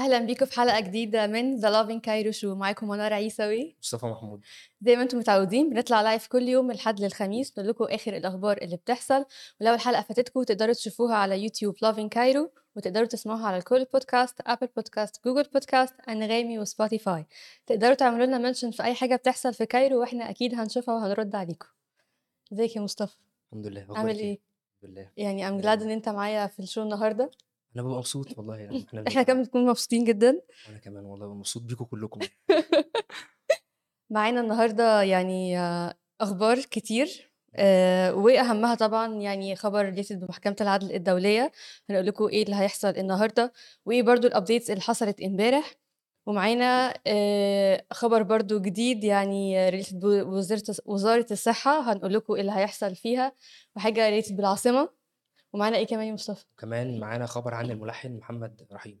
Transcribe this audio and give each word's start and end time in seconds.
أهلا 0.00 0.18
بيكم 0.18 0.46
في 0.46 0.54
حلقة 0.54 0.80
جديدة 0.80 1.26
من 1.26 1.56
the 1.56 1.70
Lovin 1.70 2.00
Cairo 2.00 2.30
Show 2.30 2.54
معاكم 2.54 2.88
منار 2.88 3.12
عيسوي. 3.12 3.76
مصطفى 3.82 4.06
محمود. 4.06 4.40
زي 4.82 4.96
ما 4.96 5.02
أنتم 5.02 5.18
متعودين 5.18 5.70
بنطلع 5.70 6.02
live 6.02 6.26
كل 6.26 6.48
يوم 6.48 6.64
من 6.64 6.70
الحد 6.70 7.00
للخميس 7.00 7.58
نقول 7.58 7.70
لكم 7.70 7.84
آخر 7.84 8.16
الأخبار 8.16 8.58
اللي 8.62 8.76
بتحصل. 8.76 9.24
ولو 9.60 9.74
الحلقة 9.74 10.02
فاتتكم 10.02 10.42
تقدروا 10.42 10.72
تشوفوها 10.72 11.14
على 11.14 11.42
يوتيوب 11.42 11.74
Lovin 11.82 12.08
Cairo 12.08 12.50
وتقدروا 12.76 13.06
تسمعوها 13.06 13.46
على 13.46 13.56
الكل 13.56 13.84
podcast 13.84 14.40
Apple 14.46 14.68
Podcast 14.76 15.24
Google 15.24 15.42
Podcast 15.42 15.94
انغامي 16.08 16.58
وسبوتيفاي 16.58 17.26
تقدروا 17.66 17.94
تعملوا 17.94 18.26
لنا 18.26 18.38
mention 18.38 18.70
في 18.70 18.82
أي 18.82 18.94
حاجة 18.94 19.16
بتحصل 19.16 19.54
في 19.54 19.66
Cairo 19.66 20.00
وإحنا 20.00 20.30
أكيد 20.30 20.54
هنشوفها 20.54 20.94
وهنرد 20.94 21.34
عليكم. 21.34 21.68
ازيك 22.52 22.76
يا 22.76 22.80
مصطفى؟ 22.80 23.16
الحمد 23.46 23.66
لله. 23.66 23.80
عامل 23.80 23.96
أخبارك 23.96 24.18
إيه؟ 24.18 24.38
الحمد 24.82 24.98
لله. 24.98 25.10
يعني 25.16 25.48
I'm 25.48 25.60
glad 25.60 25.82
إن 25.82 25.90
أنت 25.90 26.08
معايا 26.08 26.46
في 26.46 26.60
ال 26.60 26.64
show 26.64 26.82
النهارده. 26.82 27.30
أنا 27.76 27.82
ببقى 27.82 27.96
مبسوط 27.98 28.38
والله 28.38 28.56
يعني 28.56 28.84
إحنا 28.88 29.04
إحنا 29.08 29.22
كمان 29.22 29.42
بنكون 29.42 29.66
مبسوطين 29.66 30.04
جدا. 30.04 30.40
أنا 30.68 30.78
كمان 30.78 31.04
والله 31.04 31.26
ببقى 31.26 31.36
مبسوط 31.38 31.62
بيكم 31.62 31.84
كلكم. 31.84 32.20
معانا 34.10 34.40
النهارده 34.40 35.02
يعني 35.02 35.58
آه، 35.58 35.94
أخبار 36.20 36.58
كتير 36.58 37.30
آه، 37.56 38.14
وأهمها 38.14 38.74
طبعا 38.74 39.14
يعني 39.14 39.56
خبر 39.56 39.84
related 39.84 40.20
بمحكمة 40.24 40.56
العدل 40.60 40.92
الدولية. 40.94 41.52
هنقول 41.90 42.06
لكم 42.06 42.26
إيه 42.28 42.42
اللي 42.42 42.56
هيحصل 42.56 42.88
النهارده 42.88 43.52
وإيه 43.86 44.02
برضو 44.02 44.26
ال 44.26 44.31
updates 44.31 44.70
اللي 44.70 44.80
حصلت 44.82 45.20
امبارح. 45.20 45.74
ومعانا 46.26 46.94
آه، 47.06 47.84
خبر 47.92 48.22
برضو 48.22 48.60
جديد 48.60 49.04
يعني 49.04 49.68
related 49.70 50.00
بوزارة 50.00 50.62
وزارة 50.84 51.26
الصحة. 51.30 51.92
هنقول 51.92 52.14
لكم 52.14 52.34
إيه 52.34 52.40
اللي 52.40 52.52
هيحصل 52.52 52.94
فيها. 52.96 53.32
وحاجة 53.76 54.08
related 54.08 54.36
بالعاصمة. 54.36 54.88
ومعانا 55.52 55.76
إيه 55.76 55.86
كمان 55.86 56.06
يا 56.06 56.12
مصطفى؟ 56.12 56.44
كمان 56.58 57.00
معانا 57.00 57.26
خبر 57.26 57.54
عن 57.54 57.70
الملحن 57.70 58.16
محمد 58.16 58.66
رحيم. 58.72 59.00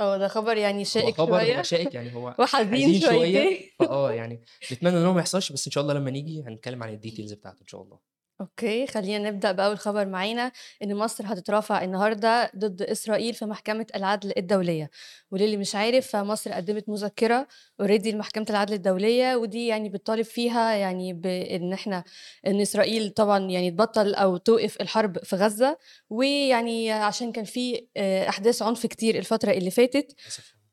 آه 0.00 0.16
ده 0.18 0.28
خبر 0.28 0.56
يعني 0.56 0.80
هو 0.80 0.84
شائك 0.84 1.14
خبر 1.14 1.40
شوية. 1.40 1.58
هو 1.58 1.62
شائك 1.62 1.94
يعني 1.94 2.14
هو 2.14 2.34
وحزين 2.38 3.00
شويتين. 3.00 3.70
فآه 3.78 4.12
يعني 4.12 4.42
نتمنى 4.72 4.98
إن 4.98 5.04
هو 5.04 5.12
ما 5.12 5.20
يحصلش 5.20 5.52
بس 5.52 5.66
إن 5.66 5.72
شاء 5.72 5.82
الله 5.82 5.94
لما 5.94 6.10
نيجي 6.10 6.42
هنتكلم 6.42 6.82
عن 6.82 6.92
ال 6.92 6.97
details 6.97 7.32
بتاعته 7.32 7.62
إن 7.62 7.66
شاء 7.66 7.82
الله. 7.82 8.13
Okay 8.40 8.86
خلينا 8.86 9.30
نبدأ 9.30 9.52
بأول 9.52 9.78
خبر 9.78 10.06
معانا 10.06 10.52
إن 10.82 10.94
مصر 10.96 11.24
هتترافع 11.26 11.84
النهاردة 11.84 12.50
ضد 12.56 12.82
إسرائيل 12.82 13.34
في 13.34 13.44
محكمة 13.44 13.86
العدل 13.94 14.32
الدولية. 14.36 14.90
وللي 15.30 15.56
مش 15.56 15.74
عارف 15.74 16.06
فمصر 16.06 16.52
قدمت 16.52 16.88
مذكرة 16.88 17.46
already 17.80 18.12
لمحكمة 18.12 18.46
العدل 18.50 18.74
الدولية 18.74 19.36
ودي 19.36 19.66
يعني 19.66 19.88
بتطالب 19.88 20.24
فيها 20.24 20.74
يعني 20.74 21.12
بإن 21.12 21.72
إحنا 21.72 22.04
إن 22.46 22.60
إسرائيل 22.60 23.10
طبعا 23.10 23.38
يعني 23.50 23.70
تبطل 23.70 24.14
أو 24.14 24.36
توقف 24.36 24.80
الحرب 24.80 25.18
في 25.24 25.36
غزة. 25.36 25.78
ويعني 26.10 26.92
عشان 26.92 27.32
كان 27.32 27.44
في 27.44 27.86
آه، 27.96 28.28
أحداث 28.28 28.62
عنف 28.62 28.86
كتير 28.86 29.18
الفترة 29.18 29.50
اللي 29.52 29.70
فاتت. 29.70 30.14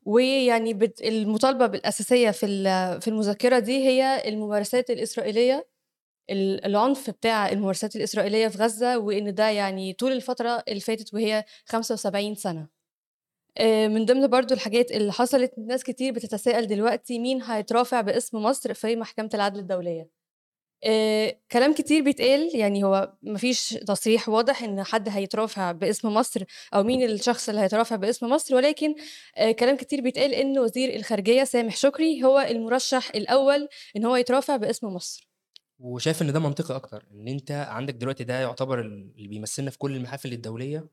ويعني 0.05 0.73
بت... 0.73 1.01
المطالبة 1.01 1.65
الأساسية 1.65 2.31
في 2.31 2.45
ال- 2.45 3.01
في 3.01 3.07
المذكرة 3.07 3.59
دي 3.59 3.87
هي 3.87 4.23
الممارسات 4.29 4.89
الإسرائيلية 4.89 5.55
ال- 5.55 5.70
العنف 6.29 7.09
بتاع 7.09 7.49
الممارسات 7.49 7.95
الإسرائيلية 7.95 8.47
في 8.47 8.57
غزة 8.57 8.97
وإن 8.97 9.33
ده 9.33 9.49
يعني 9.49 9.93
طول 9.93 10.11
الفترة 10.11 10.63
اللي 10.67 10.79
فاتت 10.79 11.13
وهي 11.13 11.45
75 11.65 12.35
سنة. 12.35 12.67
آه، 13.57 13.87
من 13.87 14.05
ضمن 14.05 14.27
برضو 14.27 14.53
الحاجات 14.53 14.91
اللي 14.91 15.11
حصلت 15.11 15.53
ناس 15.57 15.83
كتير 15.83 16.13
بتتساءل 16.13 16.67
دلوقتي 16.67 17.19
مين 17.19 17.41
هيترافع 17.43 18.01
باسم 18.01 18.37
مصر 18.43 18.73
في 18.73 18.95
محكمة 18.95 19.29
العدل 19.33 19.59
الدولية. 19.59 20.21
آه، 20.83 21.37
كلام 21.51 21.73
كتير 21.73 22.03
بيتقال 22.03 22.55
يعني 22.55 22.83
هو 22.83 23.13
مفيش 23.23 23.69
تصريح 23.69 24.29
واضح 24.29 24.63
إن 24.63 24.83
حد 24.83 25.09
هيترافع 25.09 25.71
باسم 25.71 26.13
مصر 26.13 26.43
أو 26.73 26.83
مين 26.83 27.03
الشخص 27.03 27.49
اللي 27.49 27.61
هيترافع 27.61 27.95
باسم 27.95 28.29
مصر 28.29 28.55
ولكن 28.55 28.95
آه، 29.37 29.51
كلام 29.51 29.77
كتير 29.77 30.01
بيتقال 30.01 30.33
إن 30.33 30.59
وزير 30.59 30.95
الخارجية 30.95 31.43
سامح 31.43 31.75
شكري 31.75 32.23
هو 32.23 32.39
المرشح 32.39 33.09
الأول 33.15 33.67
إن 33.95 34.05
هو 34.05 34.15
يترافع 34.15 34.55
باسم 34.57 34.87
مصر. 34.87 35.30
وشايف 35.81 36.21
إن 36.21 36.33
ده 36.33 36.39
منطقي 36.39 36.75
أكتر 36.75 37.05
إن 37.11 37.27
أنت 37.27 37.51
عندك 37.51 37.93
دلوقتي 37.93 38.23
ده 38.23 38.39
يعتبر 38.39 38.79
ال- 38.81 39.11
اللي 39.15 39.27
بيمثلنا 39.27 39.71
في 39.71 39.77
كل 39.77 39.95
المحافل 39.95 40.33
الدولية 40.33 40.87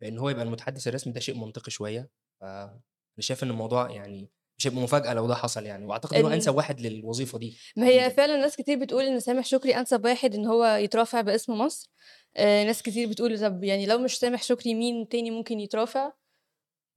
فان 0.00 0.18
هو 0.18 0.28
يبقى 0.30 0.42
المتحدث 0.42 0.88
الرسمي 0.88 1.12
ده 1.12 1.20
شيء 1.20 1.36
منطقي 1.38 1.70
شوية. 1.70 2.10
فانا 2.40 2.80
شايف 3.20 3.42
إن 3.44 3.50
الموضوع 3.50 3.90
يعني 3.90 4.30
مش 4.58 4.66
هيبقى 4.66 4.80
مفاجأة 4.82 5.14
لو 5.14 5.26
ده 5.26 5.34
حصل 5.34 5.66
يعني 5.66 5.86
وأعتقد 5.86 6.14
إن 6.14 6.22
هو 6.22 6.28
ال- 6.28 6.32
أنسب 6.32 6.54
واحد 6.56 6.80
للوظيفة 6.80 7.38
دي 7.38 7.56
ما 7.76 7.86
هي. 7.86 8.10
فعلا 8.10 8.36
ناس 8.36 8.56
كتير 8.56 8.78
بتقول 8.78 9.04
إن 9.04 9.20
سامح 9.20 9.44
شكري 9.46 9.76
أنسب 9.76 10.04
واحد 10.04 10.34
إن 10.34 10.46
هو 10.46 10.64
يترافع 10.64 11.20
باسم 11.20 11.52
مصر. 11.58 11.90
آه، 12.36 12.64
ناس 12.64 12.82
كتير 12.82 13.08
بتقول 13.08 13.40
طب 13.40 13.64
يعني 13.64 13.86
لو 13.86 13.98
مش 13.98 14.18
سامح 14.18 14.42
شكري 14.42 14.74
مين 14.74 15.08
تاني 15.08 15.30
ممكن 15.30 15.60
يترافع؟ 15.60 16.12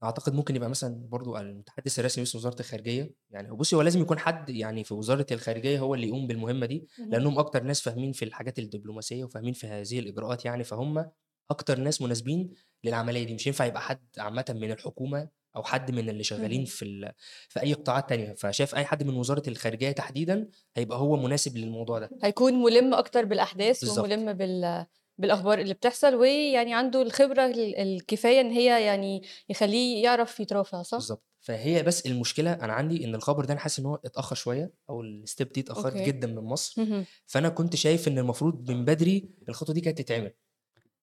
أعتقد 0.04 0.34
ممكن 0.34 0.56
يبقى 0.56 0.68
مثلا 0.70 1.08
برضو 1.08 1.36
المتحدث 1.36 1.98
الرسمي 1.98 2.24
باسم 2.24 2.38
وزارة 2.38 2.60
الخارجية 2.60 3.14
يعني 3.30 3.50
بصي 3.50 3.76
هو 3.76 3.82
لازم 3.82 4.00
يكون 4.00 4.18
حد 4.18 4.50
يعني 4.50 4.84
في 4.84 4.94
وزارة 4.94 5.26
الخارجية 5.32 5.78
هو 5.78 5.94
اللي 5.94 6.08
يقوم 6.08 6.26
بالمهمة 6.26 6.66
دي 6.66 6.88
لأنهم 6.98 7.38
أكتر 7.38 7.62
ناس 7.62 7.80
فاهمين 7.80 8.12
في 8.12 8.24
الحاجات 8.24 8.58
الدبلوماسية 8.58 9.24
وفاهمين 9.24 9.52
في 9.52 9.66
هذه 9.66 9.98
الإجراءات 9.98 10.44
يعني 10.44 10.64
فهم 10.64 11.10
أكتر 11.50 11.78
ناس 11.78 12.02
مناسبين 12.02 12.50
للعملية 12.84 13.24
دي 13.24 13.34
مش 13.34 13.46
ينفع 13.46 13.64
يبقى 13.64 13.82
حد 13.82 14.00
عامه 14.18 14.44
من 14.48 14.70
الحكومة 14.72 15.28
أو 15.56 15.62
حد 15.62 15.90
من 15.90 16.08
اللي 16.08 16.22
شغالين. 16.24 16.64
في. 16.64 17.12
في 17.48 17.62
أي 17.62 17.72
قطاعات 17.72 18.08
تانية 18.08 18.34
فشايف 18.34 18.74
أي 18.74 18.84
حد 18.84 19.02
من 19.02 19.14
وزارة 19.14 19.42
الخارجية 19.48 19.90
تحديدا 19.92 20.48
هيبقى 20.76 20.98
هو 20.98 21.16
مناسب 21.16 21.56
للموضوع 21.56 21.98
ده 21.98 22.10
هيكون 22.22 22.54
ملم 22.62 22.94
أكتر 22.94 23.24
بالأحداث 23.24 23.80
بالظبط. 23.80 24.04
وملم 24.04 24.32
بال 24.32 24.86
بالأخبار 25.18 25.58
اللي 25.58 25.74
بتحصل 25.74 26.14
ويعني 26.14 26.74
عنده 26.74 27.02
الخبرة 27.02 27.46
ال- 27.46 27.76
الكفاية 27.76 28.40
إن 28.40 28.50
هي 28.50 28.84
يعني 28.84 29.22
يخليه 29.48 30.02
يعرف 30.04 30.40
يترافع 30.40 30.82
صح؟ 30.82 30.98
بالظبط. 30.98 31.24
فهي 31.40 31.82
بس 31.82 32.06
المشكلة 32.06 32.52
أنا 32.52 32.72
عندي 32.72 33.04
إن 33.04 33.14
الخبر 33.14 33.44
ده 33.44 33.52
أنا 33.52 33.60
حاسس 33.60 33.78
إن 33.78 33.86
هو 33.86 33.94
اتأخر 34.04 34.36
شوية 34.36 34.72
أو 34.90 35.00
ال 35.02 35.11
step 35.11 35.48
دي 35.52 35.60
اتأخرت 35.60 35.92
okay. 35.96 36.04
جدا 36.06 36.26
من 36.26 36.42
مصر. 36.44 36.82
مهم. 36.82 37.04
فأنا 37.26 37.48
كنت 37.48 37.76
شايف 37.76 38.08
إن 38.08 38.18
المفروض 38.18 38.70
من 38.70 38.84
بدري 38.84 39.28
الخطوة 39.48 39.74
دي 39.74 39.80
كانت 39.80 39.98
تتعمل. 39.98 40.32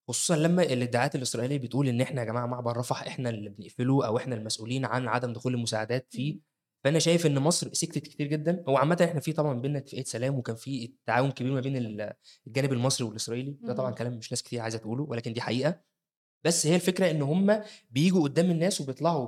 خصوصا 0.07 0.35
لما 0.35 0.63
الادعاءات 0.63 1.15
الإسرائيلية 1.15 1.57
بتقول 1.57 1.87
إن 1.87 2.01
إحنا 2.01 2.21
يا 2.21 2.25
جماعة 2.25 2.45
معبر 2.45 2.77
رفح 2.77 3.03
إحنا 3.03 3.29
اللي 3.29 3.49
بنقفله 3.49 4.07
أو 4.07 4.17
إحنا 4.17 4.35
المسؤولين 4.35 4.85
عن 4.85 5.07
عدم 5.07 5.33
دخول 5.33 5.53
المساعدات 5.53 6.07
فيه. 6.09 6.54
فأنا 6.85 6.99
شايف 6.99 7.25
إن 7.25 7.39
مصر 7.39 7.73
سكتت 7.73 8.07
كتير 8.07 8.27
جدا. 8.27 8.63
هو 8.69 8.77
عامه 8.77 8.97
إحنا 9.09 9.19
في 9.19 9.33
طبعا 9.33 9.59
بينا 9.61 9.77
اتفاقية 9.77 10.03
سلام 10.03 10.35
وكان 10.35 10.55
في 10.55 10.93
تعاون 11.05 11.31
كبير 11.31 11.53
ما 11.53 11.59
بين 11.61 11.77
ال- 11.77 12.13
الجانب 12.47 12.73
المصري 12.73 13.07
والإسرائيلي. 13.07 13.51
ده 13.61 13.73
طبعا. 13.73 13.91
كلام 13.91 14.13
مش 14.17 14.31
ناس 14.31 14.43
كتير 14.43 14.61
عايزة 14.61 14.77
تقوله 14.77 15.03
ولكن 15.03 15.33
دي 15.33 15.41
حقيقة. 15.41 15.81
بس 16.43 16.67
هي 16.67 16.75
الفكرة 16.75 17.11
إن 17.11 17.21
هم 17.21 17.61
بيجوا 17.91 18.23
قدام 18.23 18.51
الناس 18.51 18.81
وبيطلعوا 18.81 19.27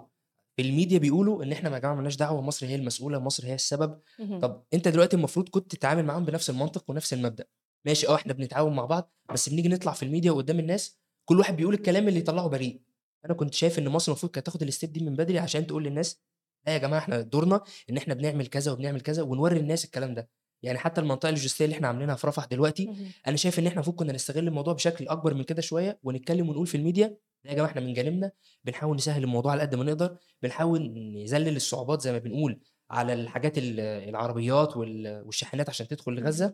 في 0.55 0.61
الميديا 0.61 0.97
بيقولوا 0.99 1.43
إن 1.43 1.51
إحنا 1.51 1.73
يا 1.73 1.79
جماعة 1.79 1.95
مالناش 1.95 2.15
دعوة 2.15 2.41
مصر 2.41 2.65
هي 2.65 2.75
المسؤولة 2.75 3.19
مصر 3.19 3.45
هي 3.47 3.53
السبب. 3.55 3.99
طب 4.41 4.63
أنت 4.73 4.87
دلوقتي 4.87 5.15
المفروض 5.15 5.49
كنت 5.49 5.75
تتعامل 5.75 6.05
معاهم 6.05 6.25
بنفس 6.25 6.49
المنطق 6.49 6.89
ونفس 6.89 7.13
المبدأ. 7.13 7.45
ماشي 7.85 8.07
آه 8.07 8.15
إحنا 8.15 8.33
بنتعاون 8.33 8.75
مع 8.75 8.85
بعض 8.85 9.13
بس 9.33 9.49
بنيجي 9.49 9.69
نطلع 9.69 9.91
في 9.93 10.03
الميديا 10.03 10.31
وقدام 10.31 10.59
الناس 10.59 10.97
كل 11.25 11.39
واحد 11.39 11.55
بيقول 11.55 11.73
الكلام 11.73 12.07
اللي 12.07 12.19
يطلعه 12.19 12.47
بريء. 12.47 12.81
أنا 13.25 13.33
كنت 13.33 13.53
شايف 13.53 13.79
إن 13.79 13.87
مصر 13.89 14.11
المفروض 14.11 14.31
كانت 14.31 14.45
تاخد 14.45 14.63
ال 14.63 14.69
step 14.69 14.91
دي 14.93 14.99
من 15.05 15.15
بدري 15.15 15.39
عشان 15.39 15.67
تقول 15.67 15.83
للناس 15.83 16.21
لا 16.67 16.73
يا 16.73 16.77
جماعة 16.77 16.99
إحنا 16.99 17.21
دورنا 17.21 17.61
إن 17.89 17.97
إحنا 17.97 18.13
بنعمل 18.13 18.47
كذا 18.47 18.71
وبنعمل 18.71 19.01
كذا 19.01 19.23
ونوري 19.23 19.57
الناس 19.59 19.85
الكلام 19.85 20.13
ده. 20.13 20.29
يعني 20.63 20.77
حتى 20.77 21.01
المنطقة 21.01 21.29
اللوجستية 21.29 21.65
اللي 21.65 21.75
إحنا 21.75 21.87
عاملينها 21.87 22.15
في 22.15 22.27
رفح 22.27 22.45
دلوقتي. 22.45 22.85
أنا 23.27 23.35
شايف 23.35 23.59
إن 23.59 23.67
إحنا 23.67 23.75
المفروض 23.75 23.95
كنا 23.95 24.13
نستغل 24.13 24.47
الموضوع 24.47 24.73
بشكل 24.73 25.07
أكبر 25.07 25.33
من 25.33 25.43
كده 25.43 25.61
شوية 25.61 25.99
ونتكلم 26.03 26.49
ونقول 26.49 26.67
في 26.67 26.77
الميديا 26.77 27.17
لا 27.45 27.51
يا 27.51 27.55
جماعة 27.55 27.69
إحنا 27.69 27.81
من 27.81 27.93
جانبنا 27.93 28.31
بنحاول 28.63 28.95
نسهل 28.95 29.23
الموضوع 29.23 29.51
على 29.51 29.61
قد 29.61 29.75
ما 29.75 29.83
نقدر 29.83 30.17
بنحاول 30.41 30.93
نذلل 31.15 31.55
الصعوبات 31.55 32.01
زي 32.01 32.11
ما 32.11 32.17
بنقول 32.17 32.59
على 32.91 33.13
الحاجات 33.13 33.57
ال- 33.57 33.79
العربيات 33.79 34.77
وال- 34.77 35.21
والشاحنات 35.25 35.69
عشان 35.69 35.87
تدخل 35.87 36.11
لغزه 36.13 36.53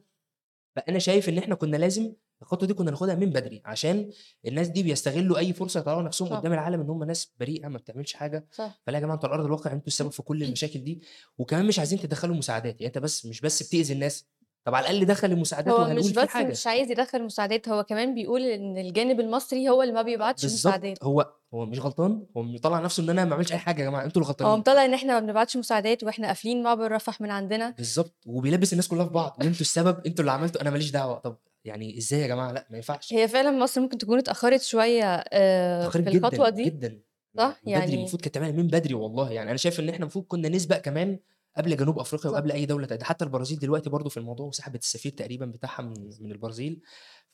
فأنا 0.76 1.00
شايف 1.00 1.30
إن 1.30 1.38
إحنا 1.38 1.56
كنا 1.56 1.78
لازم 1.78 2.14
الخطوة 2.42 2.68
دي 2.68 2.74
كنا 2.74 2.92
ناخدها 2.92 3.16
من 3.16 3.30
بدري 3.30 3.62
عشان 3.66 4.10
الناس 4.48 4.68
دي 4.68 4.84
بيستغلوا 4.84 5.38
أي 5.38 5.54
فرصة 5.54 5.80
يطلعوا 5.80 6.02
نفسهم 6.02 6.30
صح. 6.30 6.36
قدام 6.36 6.54
العالم 6.54 6.82
إن 6.82 6.90
هم 6.90 7.04
ناس 7.04 7.34
بريئة 7.40 7.68
ما 7.68 7.78
بتعملش 7.78 8.14
حاجة. 8.14 8.48
صح. 8.52 8.82
فلا 8.88 8.98
يا 8.98 9.02
جماعة 9.02 9.16
أنتوا 9.16 9.30
على 9.30 9.36
أرض 9.36 9.46
الواقع 9.46 9.72
أنتوا 9.72 9.88
السبب 9.88 10.12
في 10.12 10.22
كل 10.22 10.44
المشاكل 10.44 10.84
دي. 10.84 11.02
وكمان 11.38 11.66
مش 11.66 11.80
عايزين 11.80 12.00
تدخلوا 12.00 12.36
مساعدات 12.36 12.82
يعني 12.82 12.88
أنت 12.88 12.98
بس 12.98 13.26
مش 13.26 13.42
بس 13.42 13.64
بتأذي 13.64 13.94
الناس. 13.94 14.26
طب 14.66 14.76
على 14.76 14.90
الأقل 14.90 15.06
دخل 15.06 15.32
المساعدات 15.32 15.74
هو 15.74 15.94
مش 15.94 16.08
في 16.08 16.14
بس 16.14 16.28
حاجة. 16.28 16.52
مش 16.52 16.68
عايز 16.68 16.92
يدخل 16.92 17.24
مساعدات 17.24 17.70
هو 17.70 17.84
كمان 17.84 18.16
بيقول 18.16 18.42
إن 18.42 18.78
الجانب 18.78 19.20
المصري 19.20 19.70
هو 19.70 19.82
اللي 19.82 19.94
ما 19.94 20.02
بيبعتش 20.02 20.46
مساعدات. 20.46 21.04
هو 21.04 21.34
هو 21.54 21.66
مش 21.66 21.80
غلطان؟ 21.80 22.26
هو 22.38 22.44
مطلع 22.44 22.80
نفسه 22.80 23.04
إن 23.04 23.10
أنا 23.10 23.26
ما 23.26 23.36
عملتش 23.36 23.52
أي 23.52 23.58
حاجة 23.58 23.82
يا 23.82 23.90
جماعة 23.90 24.04
أنتوا 24.06 24.22
اللي 24.22 24.26
هو 24.26 24.30
غلطانين 24.32 24.60
مطلع 24.60 24.86
إن 24.86 24.94
إحنا 24.94 25.14
ما 25.14 25.20
بنبعتش 25.20 25.58
مساعدات 25.58 26.04
وإحنا 26.04 26.28
قافلين 26.28 26.64
معبر 26.64 26.92
رفح 26.92 27.22
من 27.22 27.32
عندنا. 27.32 27.70
بالظبط 27.70 28.16
وبيلبس 28.26 28.72
الناس 28.74 28.88
كلها 28.88 29.06
في 29.06 29.12
بعض. 29.14 29.38
وانتوا 29.40 29.62
السبب 29.62 29.98
أنتوا 30.06 30.20
اللي 30.20 30.32
عملتوا 30.32 30.62
أنا 30.62 30.70
ماليش 30.70 30.92
دعوة. 30.92 31.20
طب 31.20 31.38
يعني 31.66 31.98
إزاي 31.98 32.20
يا 32.22 32.28
جماعة؟ 32.28 32.52
لا 32.52 32.68
ما 32.70 32.78
ينفعش. 32.78 33.14
هي 33.14 33.28
فعلا 33.28 33.52
مصر 33.52 33.82
ممكن 33.82 33.98
تكون 33.98 34.18
اتأخرت 34.18 34.62
شوية 34.62 35.06
آه، 35.34 35.90
في 35.90 36.02
جدا 36.02 36.12
الخطوة 36.18 36.50
دي. 36.50 36.64
جدا. 36.64 37.02
صح؟ 37.38 37.44
من 37.48 37.54
بدري 37.54 37.72
يعني 37.72 37.96
المفروض 37.96 38.22
كانت 38.22 38.36
تعملها 38.36 38.52
من 38.52 38.68
بدري 38.68 38.94
والله. 38.94 39.32
يعني 39.32 39.50
أنا 39.50 39.58
شايف 39.58 39.80
إن 39.80 39.90
إحنا 39.90 40.02
المفروض 40.02 40.26
كنا 40.26 40.50
نسبق 40.50 40.78
كمان 40.78 41.20
قبل 41.58 41.78
جنوب 41.78 42.00
أفريقيا. 42.00 42.32
وقبل 42.32 42.52
أي 42.52 42.66
دولة 42.66 42.88
تانية. 42.88 43.04
حتى 43.04 43.26
البرازيل 43.26 43.60
دلوقتي 43.60 43.90
برضو 43.90 44.10
في 44.10 44.18
الموضوع 44.18 44.46
وسحبت 44.48 44.82
السفير 44.82 45.12
تقريبا 45.12 45.46
بتاعها 45.46 45.82
من 45.82 45.94
من 46.20 46.32
البرازيل. 46.32 46.82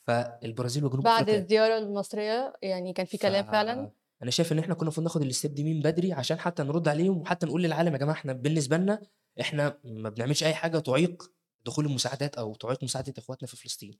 فالبرازيل 0.08 0.86
وجنوب 0.86 1.04
بعد 1.04 1.22
أفريقيا 1.22 1.44
الزيارة 1.44 1.78
المصرية 1.78 2.54
يعني 2.62 2.94
كان 2.94 3.06
في 3.06 3.18
كلام 3.18 3.46
ف- 3.46 3.52
فعلا. 3.52 3.92
أنا 4.24 4.32
شايف 4.32 4.52
إن 4.52 4.60
إحنا 4.60 4.74
كنا 4.74 4.82
المفروض 4.84 5.04
ناخد 5.04 5.24
الstep 5.34 5.48
دي 5.54 5.64
من 5.64 5.82
بدري 5.82 6.14
عشان 6.14 6.40
حتى 6.40 6.64
نرد 6.64 6.88
عليهم 6.88 7.18
وحتى 7.18 7.46
نقول 7.46 7.64
للعالم 7.64 7.94
يا 7.94 7.98
جماعة 7.98 8.16
إحنا 8.16 8.34
بالنسبة 8.34 8.78
لنا 8.78 9.02
إحنا 9.42 9.80
ما 9.84 10.10
بنعملش 10.10 10.44
أي 10.44 10.54
حاجة 10.54 10.80
تعيق 10.80 11.32
دخول 11.66 11.86
المساعدات 11.86 12.36
أو 12.36 12.56
تعيق 12.56 12.84
مساعدة 12.84 13.14
إخواتنا 13.18 13.48
في 13.48 13.58
فلسطين. 13.58 13.98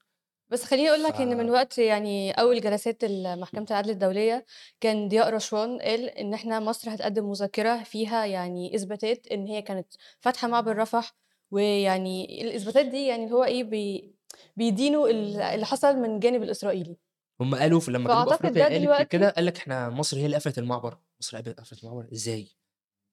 بس 0.50 0.64
خلّيني 0.64 0.90
أقول 0.90 1.04
ف 1.04 1.06
لك 1.06 1.22
إن 1.22 1.38
من 1.38 1.50
وقت 1.50 1.78
يعني 1.78 2.32
أول 2.32 2.62
جلسات 2.62 3.04
ال 3.04 3.40
محكمة 3.40 3.66
العدل 3.72 3.90
الدولية، 3.90 4.46
كان 4.82 5.08
ضياء 5.08 5.30
رشوان 5.30 5.80
قال 5.82 6.10
إن 6.10 6.34
إحنا 6.34 6.60
مصر 6.60 6.94
هتقدّم 6.94 7.30
مذكرة 7.30 7.84
فيها 7.84 8.26
يعني 8.26 8.76
إثباتات 8.76 9.28
إن 9.28 9.48
هي 9.48 9.62
كانت 9.62 9.88
فاتحة 10.20 10.48
معبر 10.48 10.78
رفح، 10.78 11.16
ويعني 11.52 12.42
الإثباتات 12.42 12.86
دي 12.86 13.08
يعني 13.08 13.24
اللي 13.24 13.36
هو 13.36 13.44
إيه 13.44 13.64
بي 13.64 14.16
بيدينوا 14.58 15.08
ال 15.10 15.42
اللي 15.42 15.66
حصل 15.66 15.96
من 15.98 16.16
الجانب 16.16 16.44
الإسرائيلي. 16.44 16.98
هم 17.42 17.56
قالوا 17.56 17.80
ف 17.80 17.90
لمّا 17.90 18.10
جنوب 18.10 18.26
ده 18.54 18.64
قالت 18.64 18.82
دلوقتي 18.84 19.06
كده 19.06 19.30
قال 19.30 19.46
لك 19.46 19.58
إحنا 19.58 19.90
مصر 19.90 20.18
هي 20.18 20.26
اللي 20.26 20.36
قفلت 20.38 20.58
المعبر، 20.58 20.98
مصر 21.22 21.38
قفلت 21.38 21.84
المعبر 21.84 22.08
إزاي؟ 22.14 22.48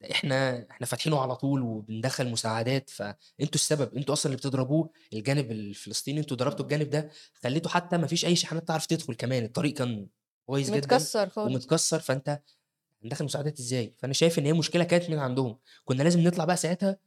ده 0.02 0.10
إحنا 0.12 0.66
إحنا 0.70 0.86
فاتحينه 0.86 1.20
على 1.20 1.36
طول 1.36 1.62
وبندخّل 1.62 2.28
مساعدات، 2.30 2.90
فأنتم 2.90 3.50
السبب، 3.54 3.94
أنتم 3.94 4.12
أصلًا 4.12 4.26
اللي 4.32 4.36
بتضربوه 4.38 4.90
الجانب 5.12 5.50
الفلسطيني، 5.52 6.20
أنتم 6.20 6.36
ضربتوا 6.36 6.64
الجانب 6.64 6.90
ده، 6.90 7.10
خلّيتوا 7.34 7.70
حتى 7.70 7.96
ما 7.96 8.06
فيش 8.06 8.24
أي 8.24 8.36
شحنات 8.36 8.68
تعرف 8.68 8.86
تدخل 8.86 9.14
كمان، 9.14 9.44
الطريق 9.44 9.74
كان 9.74 10.08
كويس 10.46 10.68
جدًا 10.70 10.78
متكسّر 10.78 11.28
خالص. 11.28 11.52
ومتكسّر، 11.54 11.98
فأنت 12.00 12.42
هندخّل 13.04 13.24
مساعدات 13.24 13.58
إزاي؟ 13.60 13.94
فأنا 13.98 14.12
شايف 14.12 14.38
إن 14.38 14.46
هي 14.46 14.52
مشكلة 14.52 14.84
كانت 14.84 15.10
من 15.10 15.18
عندهم، 15.18 15.58
كنا 15.84 16.02
لازم 16.02 16.20
نطلع 16.20 16.44
بقى 16.44 16.56
ساعتها 16.56 16.98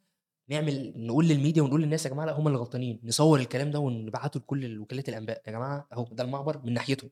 نعمل 0.49 0.93
نقول 0.95 1.27
للميديا 1.27 1.61
ونقول 1.63 1.81
للناس 1.81 2.05
يا 2.05 2.09
جماعة 2.11 2.25
لأ 2.25 2.31
هم 2.39 2.47
اللي 2.47 2.57
غلطانين، 2.57 2.99
نصوّر 3.03 3.39
الكلام 3.39 3.71
ده 3.71 3.79
ونبعته 3.79 4.39
لكل 4.39 4.79
وكالات 4.79 5.09
الأنباء، 5.09 5.41
يا 5.47 5.51
جماعة 5.51 5.87
أهو 5.93 6.07
ده 6.11 6.23
المعبر 6.23 6.61
من 6.63 6.73
ناحيتهم،. 6.73 7.09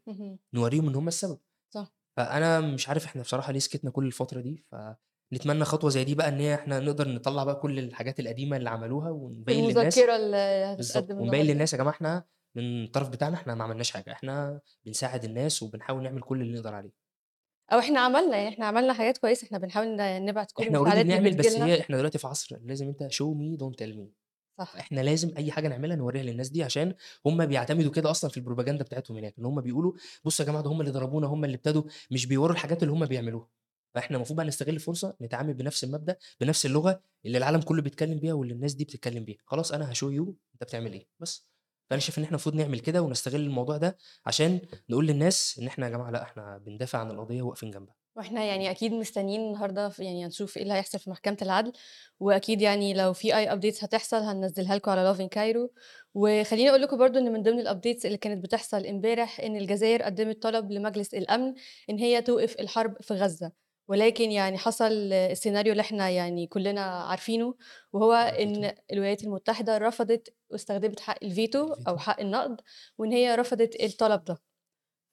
نورّيهم 0.53 0.87
إن 0.89 0.95
هم 0.95 1.07
السبب. 1.07 1.39
صح. 1.69 1.93
فأنا 2.17 2.59
مش 2.61 2.89
عارف 2.89 3.05
إحنا 3.05 3.21
بصراحة 3.21 3.51
ليه 3.51 3.59
سكتنا 3.59 3.91
كل 3.91 4.05
الفترة 4.05 4.41
دي، 4.41 4.65
فنتمنى 5.31 5.63
خطوة 5.65 5.89
زي 5.89 6.03
دي 6.03 6.15
بقى 6.15 6.27
إن 6.29 6.39
هي 6.39 6.55
إحنا 6.55 6.79
نقدر 6.79 7.07
نطلّع 7.07 7.43
بقى 7.43 7.55
كل 7.55 7.79
الحاجات 7.79 8.19
القديمة 8.19 8.57
اللي 8.57 8.69
عملوها 8.69 9.09
ونبيّن 9.09 9.65
للناس 9.65 9.97
المذكرة 9.97 10.15
اللي 10.15 10.37
هتتقدّم 10.37 11.21
ونبيّن. 11.21 11.45
للناس 11.45 11.73
يا 11.73 11.77
جماعة 11.77 11.93
إحنا 11.93 12.23
من 12.55 12.83
الطرف 12.83 13.09
بتاعنا 13.09 13.35
إحنا 13.35 13.55
ما 13.55 13.63
عملناش 13.63 13.91
حاجة، 13.91 14.11
إحنا 14.11 14.61
بنساعد 14.85 15.23
الناس 15.23 15.63
وبنحاول 15.63 16.03
نعمل 16.03 16.21
كل 16.21 16.41
اللي 16.41 16.53
نقدر 16.57 16.75
عليه. 16.75 17.06
أو 17.73 17.79
إحنا 17.79 17.99
عملنا، 17.99 18.37
يعني 18.37 18.49
إحنا 18.49 18.65
عملنا 18.65 18.93
حاجات 18.93 19.17
كويسة، 19.17 19.45
إحنا 19.45 19.57
بنحاول 19.57 19.87
ن 19.87 20.25
نبعت 20.25 20.51
كل 20.51 20.63
المساعدات 20.63 21.05
اللي 21.05 21.17
بنعمل 21.19 21.37
بس. 21.37 21.45
هي 21.57 21.79
إحنا 21.81 21.97
دلوقتي 21.97 22.17
في 22.17 22.27
عصر 22.27 22.57
لازم 22.65 22.87
أنت 22.87 23.03
show 23.13 23.25
me 23.35 23.59
don't 23.63 23.75
tell 23.85 23.95
me. 23.97 24.07
صح. 24.59 24.75
إحنا 24.75 25.01
لازم 25.01 25.31
أي 25.37 25.51
حاجة 25.51 25.67
نعملها 25.67 25.95
نورّيها 25.95 26.23
للناس 26.23 26.49
دي 26.49 26.63
عشان 26.63 26.93
هم 27.25 27.45
بيعتمدوا 27.45 27.91
كده 27.91 28.11
أصلًا 28.11 28.29
في 28.29 28.37
البروباجندا 28.37 28.83
بتاعتهم 28.83 29.17
هناك، 29.17 29.35
إن 29.39 29.45
هم 29.45 29.61
بيقولوا 29.61 29.93
بُصّوا 30.25 30.45
يا 30.45 30.49
جماعة 30.49 30.63
ده 30.63 30.69
هم 30.69 30.81
اللي 30.81 30.91
ضربونا، 30.91 31.27
هم 31.27 31.45
اللي 31.45 31.55
ابتدوا، 31.55 31.83
مش 32.11 32.25
بيورّوا 32.25 32.53
الحاجات 32.55 32.83
اللي 32.83 32.93
هم 32.93 33.05
بيعملوها. 33.05 33.49
فإحنا 33.95 34.17
المفروض 34.17 34.37
بقى 34.37 34.45
نستغل 34.45 34.75
الفرصة 34.75 35.15
نتعامل 35.21 35.53
بنفس 35.53 35.83
المبدأ، 35.83 36.17
بنفس 36.41 36.65
اللغة 36.65 37.01
اللي 37.25 37.37
العالم 37.37 37.61
كله 37.61 37.81
بيتكلم 37.81 38.19
بيها 38.19 38.33
واللي 38.33 38.53
الناس 38.53 38.73
دي 38.73 38.83
بتتكلم 38.83 39.25
بيها، 39.25 39.37
خلاص 39.45 39.71
أنا 39.71 39.93
هshow 39.93 39.97
you 39.97 40.21
أنت 40.53 40.63
بتعمل 40.63 40.93
إيه، 40.93 41.07
بس. 41.19 41.56
فأنا 41.89 42.01
شايف 42.01 42.17
إن 42.17 42.23
إحنا 42.23 42.35
المفروض 42.35 42.55
نعمل 42.55 42.79
كده 42.79 43.01
ونستغل 43.01 43.41
الموضوع 43.41 43.77
ده 43.77 43.97
عشان 44.25 44.59
نقول 44.89 45.07
للناس 45.07 45.59
إن 45.61 45.67
إحنا 45.67 45.85
يا 45.85 45.91
جماعة 45.91 46.11
لأ 46.11 46.21
إحنا 46.23 46.57
بندافع 46.57 46.99
عن 46.99 47.11
القضية 47.11 47.41
وواقفين 47.41 47.71
جنبها. 47.71 47.95
وإحنا 48.15 48.43
يعني 48.43 48.71
أكيد 48.71 48.91
مستنيين 48.91 49.41
النهارده 49.41 49.91
يعني 49.99 50.25
هنشوف 50.25 50.57
إيه 50.57 50.63
اللي 50.63 50.73
هيحصل 50.73 50.99
في 50.99 51.09
محكمة 51.09 51.37
العدل، 51.41 51.73
وأكيد 52.19 52.61
يعني 52.61 52.93
لو 52.93 53.13
في 53.13 53.35
أي 53.37 53.49
updates 53.49 53.83
هتحصل 53.83 54.17
هننزّلها 54.17 54.75
لكم 54.75 54.91
على 54.91 55.15
Lovin 55.15 55.27
Cairo. 55.37 55.69
وخلّيني 56.13 56.69
أقول 56.69 56.81
لكم 56.81 56.97
برضه 56.97 57.19
إن 57.19 57.33
من 57.33 57.43
ضمن 57.43 57.63
ال 57.67 57.72
updates 57.72 58.05
اللي 58.05 58.17
كانت 58.17 58.43
بتحصل 58.43 58.85
امبارح 58.85 59.39
إن 59.39 59.55
الجزاير 59.57 60.03
قدّمت 60.03 60.41
طلب 60.43 60.71
لمجلس 60.71 61.13
الأمن 61.13 61.53
إن 61.89 61.99
هي 61.99 62.21
توقف 62.21 62.55
الحرب 62.59 63.01
في 63.01 63.13
غزة، 63.13 63.51
ولكن 63.87 64.31
يعني 64.31 64.57
حصل 64.57 65.13
السيناريو 65.13 65.71
اللي 65.71 65.81
إحنا 65.81 66.09
يعني 66.09 66.47
كلنا 66.47 66.81
عارفينه، 66.81 67.55
وهو. 67.93 68.13
إن 68.13 68.73
الولايات 68.93 69.23
المتحدة 69.23 69.77
رفضت 69.77 70.35
واستخدمت 70.49 70.99
حق 70.99 71.17
الفيتو 71.23 71.73
الفيتو. 71.73 71.97
حق 71.97 72.19
النقض، 72.19 72.61
وإن 72.97 73.11
هي 73.11 73.35
رفضت 73.35 73.83
الطلب 73.83 74.23
ده. 74.23 74.37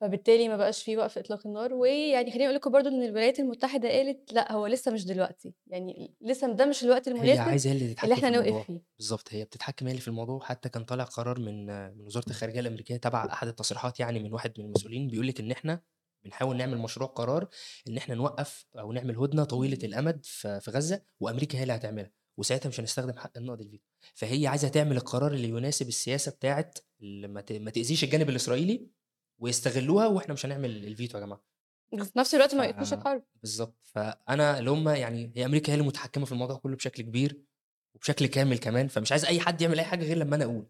فبالتالي 0.01 0.49
ما 0.49 0.57
بقاش 0.57 0.83
في 0.83 0.97
وقف 0.97 1.19
إطلاق 1.19 1.47
النار، 1.47 1.75
ويعني 1.75 2.31
خلّيني 2.31 2.45
أقول 2.45 2.57
لكم 2.57 2.71
برضه 2.71 2.89
إن 2.91 3.03
الولايات 3.03 3.41
المتحدة 3.41 3.89
قالت 3.89 4.33
لأ 4.33 4.53
هو 4.53 4.67
لسه 4.67 4.93
مش 4.93 5.05
دلوقتي، 5.05 5.55
يعني 5.67 6.15
لسه 6.21 6.53
ده 6.53 6.67
مش 6.67 6.85
الوقت 6.85 7.09
المناسب 7.09 7.41
هي 7.41 7.57
اللي 7.57 7.73
اللي 7.73 7.95
تتحكم 7.95 8.15
في 8.15 8.27
إحنا 8.27 8.31
نوقف 8.31 8.67
فيه. 8.67 8.83
بالضبط، 8.99 9.29
هي 9.35 9.45
بتتحكم 9.45 9.87
هي 9.87 9.91
اللي 9.91 10.03
في 10.03 10.09
الموضوع، 10.09 10.41
حتى 10.41 10.69
كان 10.69 10.85
طالع 10.85 11.05
قرار 11.05 11.41
من 11.41 11.67
من 11.97 12.07
وزارة 12.07 12.25
الخارجية 12.31 12.61
الأمريكية 12.61 12.97
تبع 12.97 13.25
أحد 13.33 13.49
التصريحات 13.49 14.01
يعني 14.01 14.19
من 14.19 14.33
واحد 14.33 14.53
من 14.59 14.65
المسؤولين 14.65 15.09
بيقول 15.09 15.27
لِك 15.27 15.41
إن 15.41 15.51
إحنا 15.51 15.83
بنحاول 16.25 16.57
نعمل 16.57 16.79
مشروع 16.79 17.09
قرار 17.09 17.49
إن 17.89 17.97
إحنا 17.97 18.15
نوقّف 18.15 18.67
أو 18.79 18.93
نعمل 18.93 19.17
هدنة 19.19 19.45
طويلة 19.45 19.79
اهم. 19.83 19.85
الأمد 19.85 20.25
في 20.25 20.61
في 20.61 20.71
غزة 20.71 21.03
وأمريكا 21.21 21.59
هي 21.59 21.63
اللي 21.63 21.75
هتعملها، 21.75 22.11
وساعتها 22.37 22.69
مش 22.69 22.81
هنستخدم 22.81 23.19
حق 23.19 23.39
النقض 23.39 23.61
الفيتو. 23.61 23.85
فهي 24.15 24.47
عايزة 24.47 24.69
تعمل 24.69 24.97
القرار 24.97 25.33
اللي 25.33 25.49
يناسب 25.49 25.89
السياسة 25.89 26.33
بتاعة 26.33 26.71
ال 27.03 27.29
ما 27.33 27.41
ت 27.41 27.53
ما 27.53 27.71
تأذيش 27.71 28.05
الجانب 28.05 28.29
الإسرائيلي 28.29 28.91
ويستغلوها 29.39 30.07
وإحنا 30.07 30.35
مش 30.35 30.47
هنعمل 30.47 30.87
الفيتو 30.87 31.19
يا 31.19 31.25
جماعة. 31.25 31.45
وفي 31.93 32.19
نفس 32.19 32.35
الوقت 32.35 32.55
ما 32.55 32.65
يوقفوش 32.65 32.93
الحرب. 32.93 33.23
بالضبط، 33.43 33.81
فأنا 33.83 34.59
اللي 34.59 34.71
هم 34.71 34.89
يعني 34.89 35.33
هي 35.37 35.45
أمريكا 35.45 35.73
هي 35.73 35.75
اللي 35.75 35.87
متحكمة 35.87 36.25
في 36.25 36.33
الموضوع 36.33 36.57
كله 36.57 36.77
بشكل 36.77 37.03
كبير 37.03 37.43
وبشكل 37.95 38.27
كامل 38.27 38.59
كمان، 38.59 38.89
فمش 38.89 39.13
عايز 39.13 39.25
أي 39.25 39.41
حد 39.41 39.63
يعمل 39.63 39.79
أي 39.79 39.85
حاجة 39.85 40.05
غير 40.05 40.17
لمّا 40.19 40.37
أنا 40.37 40.45
أقول. 40.45 40.67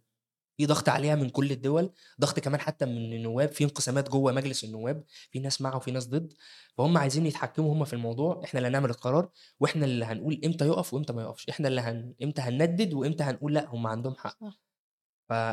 في 0.56 0.66
ضغط 0.66 0.88
عليها 0.88 1.14
من 1.14 1.28
كل 1.30 1.50
الدول، 1.52 1.92
ضغط 2.20 2.40
كمان 2.40 2.60
حتى 2.60 2.84
من 2.86 2.96
النواب، 3.12 3.48
في 3.52 3.64
انقسامات 3.64 4.08
جوّه 4.10 4.32
مجلس 4.32 4.64
النواب، 4.64 5.04
في 5.30 5.38
ناس 5.38 5.60
مع 5.60 5.76
وفي 5.76 5.90
ناس 5.90 6.06
ضد، 6.08 6.32
فهُم 6.78 6.98
عايزين 6.98 7.26
يتحكموا 7.26 7.72
هُم 7.72 7.84
في 7.84 7.92
الموضوع، 7.92 8.40
إحنا 8.44 8.58
اللي 8.58 8.68
هنعمل 8.68 8.90
القرار 8.90 9.28
وإحنا 9.60 9.84
اللي 9.84 10.04
هنقول 10.04 10.40
إمتى 10.44 10.66
يُقف 10.66 10.94
وإمتى 10.94 11.12
ما 11.12 11.22
يُقفش، 11.22 11.48
إحنا 11.48 11.68
اللي 11.68 11.80
هن 11.80 12.14
إمتى 12.22 12.42
هنندِّد 12.42 12.94
وإمتى 12.94 13.22
هنقول 13.24 13.54
لأ 13.54 13.66
هم 13.68 13.86
عندهم 13.86 14.14
حق. 14.14 14.38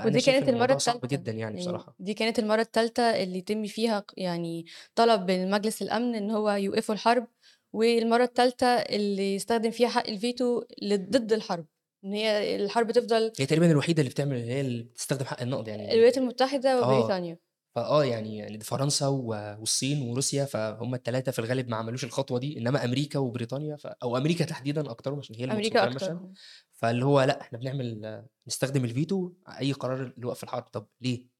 ودي 0.05 0.21
كانت 0.21 0.49
صعب 0.81 0.95
التالتة، 0.95 1.07
جدًا 1.07 1.31
يعني 1.31 1.41
يعني 1.41 1.57
بصراحة. 1.57 1.95
دي 1.99 2.13
كانت 2.13 2.39
المرّة 2.39 2.61
التالتة 2.61 3.03
اللي 3.03 3.37
يتم 3.37 3.65
فيها 3.67 4.03
يعني 4.17 4.65
طلب 4.95 5.31
من 5.31 5.51
مجلس 5.51 5.81
الأمن 5.81 6.15
إن 6.15 6.31
هو 6.31 6.49
يوقفوا 6.51 6.95
الحرب، 6.95 7.27
والمرّة 7.73 8.23
التالتة 8.23 8.65
اللي 8.67 9.35
يستخدم 9.35 9.71
فيها 9.71 9.89
حق 9.89 10.07
الفيتو 10.07 10.63
ضد 10.93 11.33
الحرب، 11.33 11.65
إن 12.05 12.13
هي 12.13 12.55
الحرب 12.55 12.91
تفضل 12.91 13.31
هي 13.39 13.45
تقريبًا 13.45 13.71
الوحيدة 13.71 14.01
اللي 14.01 14.09
بتعمل 14.11 14.35
هي 14.37 14.61
اللي 14.61 14.83
بتستخدم 14.83 15.25
حق 15.25 15.41
النقض 15.41 15.67
يعني 15.67 15.91
الولايات 15.93 16.17
المتحدة 16.17 16.81
آه. 16.81 16.83
وبريطانيا. 16.85 17.37
فآه 17.75 18.05
يعني 18.05 18.37
يعني 18.37 18.57
دي 18.57 18.65
فرنسا 18.65 19.07
والصين 19.07 20.09
وروسيا، 20.11 20.45
فهُم 20.45 20.95
ال3 20.95 21.31
في 21.31 21.39
الغالب 21.39 21.69
ما 21.69 21.77
عملوش 21.77 22.03
الخطوة 22.03 22.39
دي، 22.39 22.59
إنما 22.59 22.85
أمريكا 22.85 23.19
وبريطانيا 23.19 23.75
ف 23.77 23.87
أو 23.87 24.17
أمريكا 24.17 24.45
تحديدًا 24.45 24.91
أكترهم 24.91 25.19
عشان 25.19 25.35
هي 25.35 25.47
مثلًا، 25.47 25.73
أكترهم. 25.83 26.37
فاللي 26.73 27.05
هو 27.05 27.21
لأ 27.23 27.41
إحنا 27.41 27.59
بنعمل 27.59 28.23
نستخدم 28.47 28.85
الفيتو 28.85 29.33
أي 29.61 29.73
قرار 29.73 30.13
لوقف 30.17 30.43
الحرب، 30.43 30.63
طب 30.63 30.87
ليه؟ 31.01 31.30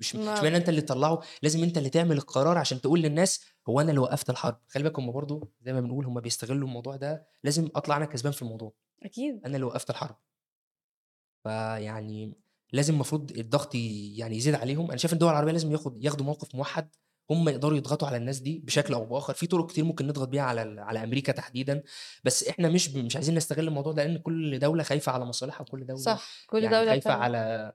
مش 0.00 0.16
اشمعنى 0.16 0.56
أنت 0.56 0.68
اللي 0.68 0.80
تطلّعه، 0.80 1.20
لازم 1.42 1.62
أنت 1.62 1.78
اللي 1.78 1.90
تعمل 1.90 2.16
القرار 2.16 2.58
عشان 2.58 2.80
تقول 2.80 3.00
للناس 3.00 3.44
هو 3.68 3.80
أنا 3.80 3.90
اللي 3.90 4.00
وقّفت 4.00 4.30
الحرب، 4.30 4.58
خلّي 4.68 4.82
بالك 4.82 4.98
هُم 4.98 5.12
برضه 5.12 5.48
زي 5.62 5.72
ما 5.72 5.80
بنقول 5.80 6.06
هُم 6.06 6.20
بيستغلوا 6.20 6.68
الموضوع 6.68 6.96
ده، 6.96 7.26
لازم 7.44 7.68
أطلع 7.76 7.96
أنا 7.96 8.04
كسبان 8.04 8.32
في 8.32 8.42
الموضوع. 8.42 8.72
أكيد. 9.02 9.40
أنا 9.46 9.54
اللي 9.56 9.66
وقّفت 9.66 9.90
الحرب. 9.90 10.16
فيعني 11.44 12.34
لازم 12.72 12.94
المفروض 12.94 13.30
الضغط 13.38 13.74
يعني 13.74 14.36
يزيد 14.36 14.54
عليهم، 14.54 14.88
أنا 14.88 14.96
شايف 14.96 15.12
الدول 15.12 15.30
العربية 15.30 15.52
لازم 15.52 15.72
ياخد 15.72 16.04
ياخدوا 16.04 16.26
موقف 16.26 16.54
موحّد، 16.54 16.88
هم 17.30 17.48
يقدروا 17.48 17.76
يضغطوا 17.78 18.08
على 18.08 18.16
الناس 18.16 18.38
دي 18.38 18.58
بشكل 18.64 18.94
أو 18.94 19.04
بآخر، 19.06 19.34
في 19.34 19.46
طرق 19.46 19.70
كتير 19.70 19.84
ممكن 19.84 20.06
نضغط 20.06 20.28
بيها 20.28 20.42
على 20.42 20.80
على 20.80 21.04
أمريكا 21.04 21.32
تحديدًا، 21.32 21.82
بس 22.24 22.48
إحنا 22.48 22.68
مش 22.68 22.88
مش 22.90 23.16
عايزين 23.16 23.34
نستغل 23.34 23.68
الموضوع 23.68 23.92
ده 23.92 24.04
لإن 24.04 24.18
كل 24.18 24.58
دولة 24.58 24.82
خايفة 24.82 25.12
على 25.12 25.24
مصالحها 25.24 25.60
وكل 25.62 25.86
دولة 25.86 26.00
صح، 26.02 26.44
كل 26.46 26.62
يعني 26.62 26.68
دولة 26.68 26.88
خايفة 26.88 27.14
بتعمل 27.14 27.22
على 27.22 27.72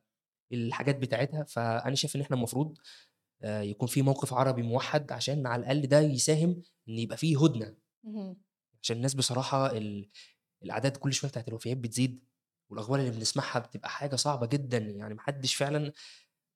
الحاجات 0.54 0.98
بتاعتها، 0.98 1.44
فأنا 1.44 1.96
شايف 1.96 2.16
إن 2.16 2.22
إحنا 2.22 2.36
المفروض 2.36 2.78
آآ 3.44 3.64
يكون 3.64 3.88
في 3.88 4.02
موقف 4.02 4.34
عربي 4.34 4.62
موحّد 4.62 5.12
عشان 5.12 5.48
على 5.48 5.60
الأقل 5.62 5.82
ده 5.88 6.00
يساهم 6.02 6.62
إن 6.90 7.00
يبقى 7.00 7.18
في 7.18 7.36
هدنة. 7.36 7.76
اهم. 8.08 8.38
عشان 8.84 8.98
الناس 8.98 9.14
بصراحة 9.14 9.78
ال 9.78 10.10
الأعداد 10.64 10.98
كل 10.98 11.14
شوية 11.14 11.32
بتاعة 11.32 11.46
الوفيات 11.48 11.78
بتزيد، 11.78 12.24
والأخبار 12.70 13.00
اللي 13.00 13.12
بنسمعها 13.12 13.60
بتبقى 13.60 13.90
حاجة 13.90 14.16
صعبة 14.16 14.48
جدًا، 14.48 14.78
يعني 14.78 15.14
ما 15.14 15.22
حدش 15.22 15.56
فعلًا 15.56 15.92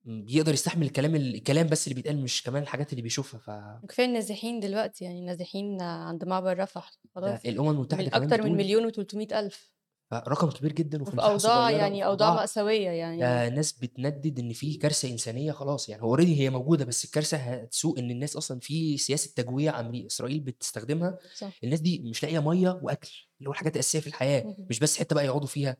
بيقدر 0.05 0.53
يستحمل 0.53 0.85
الكلام 0.85 1.15
ال 1.15 1.35
الكلام 1.35 1.67
بس 1.67 1.87
اللي 1.87 1.95
بيتقال 1.95 2.21
مش 2.23 2.43
كمان 2.43 2.63
الحاجات 2.63 2.91
اللي 2.91 3.01
بيشوفها، 3.01 3.39
ف 3.39 3.49
وكفاية 3.83 4.05
النازحين 4.05 4.59
دلوقتي، 4.59 5.05
يعني 5.05 5.19
النازحين 5.19 5.81
عند 5.81 6.25
معبر 6.25 6.59
رفح 6.59 6.91
خلاص، 7.15 7.45
الأمم 7.45 7.69
المتحدة 7.69 8.03
من 8.03 8.09
كمان 8.09 8.23
أكتر 8.23 8.41
من 8.41 8.57
بتقول 8.57 8.91
1.300.000 8.93 9.74
فرقم 10.21 10.49
كبير 10.51 10.71
جدًا 10.73 11.01
وفي 11.01 11.39
صغيرة، 11.39 11.69
يعني 11.69 12.05
أوضاع 12.05 12.31
مأساوية 12.31 12.89
يعني. 12.89 13.41
ده 13.41 13.49
ناس 13.49 13.73
بتندِّد 13.73 14.39
إن 14.39 14.53
في 14.53 14.75
كارثة 14.77 15.09
إنسانية 15.11 15.51
خلاص، 15.51 15.89
يعني 15.89 16.03
هو 16.03 16.17
already 16.17 16.21
هي 16.21 16.49
موجودة 16.49 16.85
بس 16.85 17.05
الكارثة 17.05 17.37
هتسوء 17.37 17.99
إن 17.99 18.11
الناس 18.11 18.37
أصلًا 18.37 18.59
في 18.59 18.97
سياسة 18.97 19.33
تجويع 19.35 19.79
أمري 19.79 20.07
إسرائيل 20.07 20.39
بتستخدمها، 20.39 21.19
صح. 21.33 21.55
الناس 21.63 21.79
دي 21.81 21.99
مش 21.99 22.23
لاقية 22.23 22.39
مَيّة 22.39 22.79
وأكل، 22.83 23.11
اللي 23.39 23.49
هو 23.49 23.53
الحاجات 23.53 23.73
الأساسية 23.75 23.99
في 23.99 24.07
الحياة،. 24.07 24.49
مش 24.69 24.79
بس 24.79 24.97
حتّة 24.99 25.15
بقى 25.15 25.25
يقعدوا 25.25 25.47
فيها. 25.47 25.77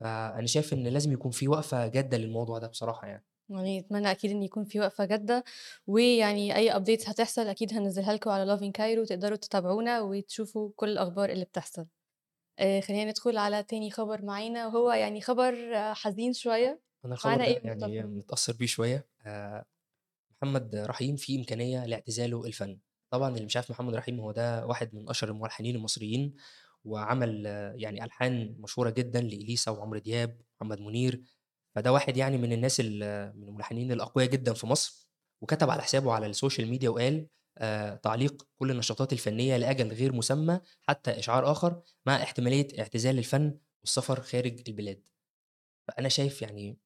فأنا 0.00 0.46
شايف 0.46 0.72
إن 0.74 0.88
لازم 0.88 1.12
يكون 1.12 1.30
في 1.32 1.48
وقفة 1.48 1.88
جادة 1.88 2.18
للموضوع 2.18 2.58
ده 2.58 2.68
بصراحة 2.68 3.08
يعني. 3.08 3.24
يعني 3.48 3.78
أتمنى 3.78 4.10
أكيد 4.10 4.30
إن 4.30 4.42
يكون 4.42 4.64
في 4.64 4.80
وقفة 4.80 5.04
جادة، 5.04 5.44
ويعني 5.86 6.56
أي 6.56 6.72
updates 6.72 7.08
هتحصل 7.08 7.42
أكيد 7.48 7.74
هانزّلها 7.74 8.12
لكم 8.14 8.30
على 8.30 8.56
lovin 8.58 8.70
cairo 8.78 9.08
تقدروا 9.08 9.36
تتابعونا 9.36 10.00
وتشوفوا 10.00 10.70
كل 10.76 10.88
الأخبار 10.88 11.30
اللي 11.30 11.44
بتحصل. 11.44 11.86
خلّينا 12.80 13.10
ندخل 13.10 13.36
على 13.38 13.62
تاني 13.62 13.90
خبر 13.90 14.22
معانا 14.24 14.66
وهو 14.66 14.92
يعني 14.92 15.20
خبر 15.20 15.76
آه، 15.76 15.92
حزين 15.94 16.32
الخبر 17.12 17.42
معانا 17.42 17.44
ده 17.44 17.52
إيه 17.54 17.60
يعني؟ 17.64 17.94
متأثّر 18.02 18.52
بيه 18.52 18.66
شوية 18.66 19.08
آآ 19.26 19.64
محمد 20.42 20.76
رحيم 20.76 21.16
في 21.16 21.36
إمكانية 21.36 21.86
لاعتزاله 21.86 22.46
الفن. 22.46 22.80
طبعًا 23.10 23.28
اللي 23.34 23.46
مش 23.46 23.56
عارف 23.56 23.70
محمد 23.70 23.94
رحيم 23.94 24.20
هو 24.20 24.32
ده 24.32 24.66
واحد 24.66 24.94
من 24.94 25.10
أشهر 25.10 25.30
الملحنين 25.30 25.76
المصريين، 25.76 26.34
وعمل 26.84 27.44
آه، 27.46 27.74
يعني 27.76 28.04
ألحان 28.04 28.56
مشهورة 28.60 28.90
جدًا 28.90 29.20
لإليسا 29.20 29.70
وعمرو 29.70 29.98
دياب 29.98 30.40
ومحمد 30.62 30.80
منير، 30.80 31.22
فده 31.74 31.92
واحد 31.92 32.16
يعني 32.16 32.38
من 32.38 32.52
الناس 32.52 32.80
ال 32.80 33.00
من 33.40 33.48
الملحنين 33.48 33.92
الأقوياء 33.92 34.30
جدًا 34.30 34.54
في 34.54 34.66
مصر، 34.66 35.08
وكتب 35.42 35.70
على 35.70 35.82
حسابه 35.82 36.12
على 36.12 36.26
ال 36.26 36.32
social 36.32 36.68
media 36.70 36.90
وقال 36.90 37.28
تعليق 38.02 38.48
كل 38.56 38.70
النشاطات 38.70 39.12
الفنية 39.12 39.56
لأجل 39.56 39.88
غير 39.92 40.12
مسمى 40.12 40.60
حتى 40.82 41.10
إشعار 41.18 41.52
آخر، 41.52 41.82
مع 42.06 42.16
احتمالية 42.22 42.68
اعتزال 42.80 43.18
الفن 43.18 43.58
والسفر 43.82 44.22
خارج 44.22 44.62
البلاد. 44.68 45.08
فأنا 45.88 46.08
شايف 46.08 46.42
يعني 46.42 46.78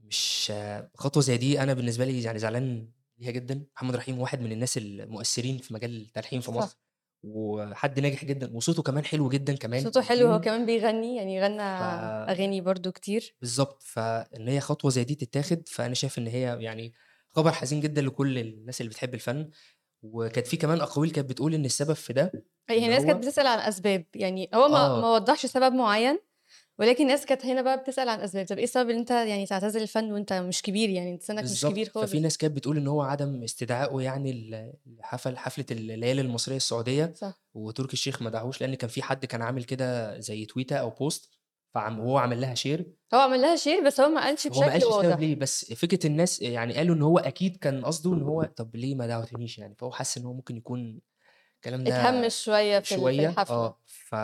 مش 0.00 0.52
خطوة 0.96 1.22
زي 1.22 1.36
دي 1.36 1.62
أنا 1.62 1.74
بالنسبة 1.74 2.04
لي 2.04 2.22
يعني 2.22 2.38
زعلان 2.38 2.92
ليها 3.18 3.30
جدًا، 3.30 3.66
محمد 3.76 3.96
رحيم 3.96 4.18
واحد 4.20 4.40
من 4.42 4.52
الناس 4.52 4.78
المؤثرين 4.78 5.58
في 5.58 5.74
مجال 5.74 6.02
التلحين 6.02 6.40
في 6.40 6.52
صح. 6.56 6.72
مصر، 6.72 6.78
وحد 7.24 8.00
ناجح 8.00 8.24
جدًا، 8.24 8.56
وصوته 8.56 8.82
كمان 8.82 9.04
حلو 9.04 9.28
جدًا 9.28 9.56
كمان 9.56 9.90
صوته 9.90 10.00
حلو 10.02 10.26
هو 10.32 10.40
كمان 10.40 10.66
بيغني، 10.66 11.16
يعني 11.16 11.40
غنّى 11.42 11.62
ف 11.78 11.82
أغاني 12.28 12.60
برضه 12.60 12.90
كتير. 12.92 13.36
بالضبط، 13.40 13.82
فإن 13.82 14.48
هي 14.48 14.60
خطوة 14.60 14.90
زي 14.90 15.04
دي 15.04 15.14
تتاخد، 15.14 15.68
فأنا 15.68 15.94
شايف 15.94 16.18
إن 16.18 16.26
هي 16.26 16.58
يعني 16.62 16.92
خبر 17.28 17.52
حزين 17.52 17.80
جدًا 17.80 18.02
لكل 18.02 18.38
الناس 18.38 18.80
اللي 18.80 18.90
بتحب 18.90 19.14
الفن، 19.14 19.50
وكانت 20.02 20.46
في 20.46 20.56
كمان 20.56 20.80
أقاويل 20.80 21.10
كانت 21.10 21.30
بتقول 21.30 21.54
إن 21.54 21.64
السبب 21.64 21.92
في 21.92 22.12
ده 22.12 22.32
هي 22.70 22.86
الناس 22.86 23.04
كانت 23.04 23.18
هو 23.18 23.18
بتسأل 23.18 23.46
عن 23.46 23.58
أسباب، 23.58 24.04
يعني 24.14 24.50
هو 24.54 24.68
ما 24.68 24.78
آه، 24.78 25.00
ما 25.00 25.14
وضّحش 25.14 25.46
سبب 25.46 25.72
معيّن، 25.74 26.18
ولكن 26.78 27.04
الناس 27.04 27.26
كانت 27.26 27.46
هنا 27.46 27.62
بقى 27.62 27.78
بتسأل 27.78 28.08
عن 28.08 28.20
أسباب، 28.20 28.46
طَب 28.46 28.58
إيه 28.58 28.64
السبب 28.64 28.90
إن 28.90 28.98
أنت 28.98 29.10
يعني 29.10 29.46
تعتزل 29.46 29.82
الفن 29.82 30.12
وأنت 30.12 30.32
مش 30.32 30.62
كبير 30.62 30.90
يعني 30.90 31.12
أنت 31.12 31.22
سِنّك 31.22 31.50
مش 31.50 31.64
كبير 31.66 31.88
بالضبط، 31.88 31.96
ففي 31.96 32.20
خالص؟ 32.20 32.22
ناس 32.22 32.38
كانت 32.38 32.56
بتقول 32.56 32.76
إن 32.76 32.86
هو 32.88 33.02
عدم 33.02 33.42
استدعائه 33.42 34.00
يعني 34.00 34.32
ل 34.32 34.72
لحفل 34.86 35.36
حفلة 35.38 35.64
الليالي 35.70 36.20
المصرية 36.20 36.56
السعودية، 36.56 37.14
صح. 37.14 37.34
وتركي 37.54 37.92
الشيخ 37.92 38.22
ما 38.22 38.30
دعاهوش 38.30 38.60
لإن 38.60 38.74
كان 38.74 38.90
في 38.90 39.02
حد 39.02 39.24
كان 39.26 39.42
عامل 39.42 39.64
كده 39.64 40.18
زي 40.20 40.44
تويتة 40.46 40.76
أو 40.76 40.90
post 40.90 41.28
فعم 41.74 42.00
وهو 42.00 42.18
عمل 42.18 42.40
لها 42.40 42.54
share 42.54 42.82
هو 43.14 43.18
عمل 43.20 43.40
لها 43.42 43.56
share 43.56 43.84
بس 43.86 44.00
هو 44.00 44.08
ما 44.08 44.20
قالش 44.24 44.46
هو 44.50 44.62
ما 44.62 44.72
بشكل 44.72 44.72
قالش 44.72 45.02
واضح. 45.02 45.16
ليه، 45.16 45.34
بس 45.36 45.72
فكرة 45.74 46.06
الناس 46.06 46.42
يعني 46.42 46.74
قالوا 46.74 46.94
إن 46.94 47.02
هو 47.02 47.18
أكيد 47.18 47.56
كان 47.56 47.84
قصده 47.84 48.14
إن 48.14 48.22
هو 48.22 48.44
طب 48.56 48.76
ليه 48.76 48.94
ما 48.94 49.06
دعوتنيش 49.06 49.58
يعني، 49.58 49.74
فهو 49.78 49.90
حَس 49.92 50.18
إن 50.18 50.24
هو 50.24 50.32
ممكن 50.34 50.56
يكون 50.56 51.00
الكلام 51.56 51.86
ده 51.86 51.92
اتهمِّش 51.92 52.44
شوية 52.44 52.78
في 52.80 52.94
شوية 52.94 53.28
الحفلة. 53.28 53.42
آه، 53.50 53.82
ف 53.86 54.14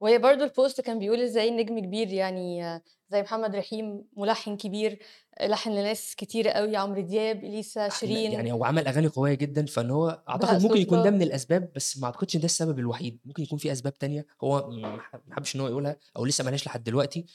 وهي 0.00 0.18
برضه 0.18 0.48
الpost 0.48 0.80
كان 0.80 0.98
بيقول 0.98 1.20
إزاي 1.20 1.50
نجم 1.50 1.78
كبير 1.78 2.08
يعني 2.12 2.62
زي 3.08 3.22
محمد 3.22 3.56
رحيم 3.56 4.04
ملحّن 4.16 4.56
كبير، 4.56 4.98
لحّن 5.42 5.70
لناس 5.72 6.14
كتيرة 6.16 6.50
أوي، 6.50 6.76
عمرو 6.76 7.00
دياب، 7.02 7.44
لأ 7.44 7.88
شيرين، 7.88 8.32
يعني 8.32 8.52
هو 8.52 8.64
عمل 8.64 8.86
أغاني 8.88 9.06
قوية 9.06 9.34
جدًا، 9.34 9.66
فإن 9.66 9.90
هو 9.90 10.22
بهاء 10.34 10.58
أعتقد 10.58 10.60
ممكن 10.62 10.80
يكون 10.80 11.02
ده. 11.02 11.10
من 11.10 11.22
الأسباب، 11.22 11.72
بس 11.72 11.98
ما 11.98 12.06
أعتقدش 12.06 12.36
إن 12.36 12.40
ده 12.40 12.44
السبب 12.44 12.78
الوحيد، 12.78 13.20
ممكن 13.24 13.42
يكون 13.42 13.58
في 13.58 13.72
أسباب 13.72 13.94
تانية 13.98 14.26
هو 14.44 14.70
ما 14.70 15.00
حبّش 15.30 15.56
إن 15.56 15.60
هو 15.60 15.68
يقولها 15.68 15.96
أو 16.16 16.24
لسه 16.24 16.44
ما 16.44 16.50
لحد 16.50 16.84
دلوقتي، 16.84 17.26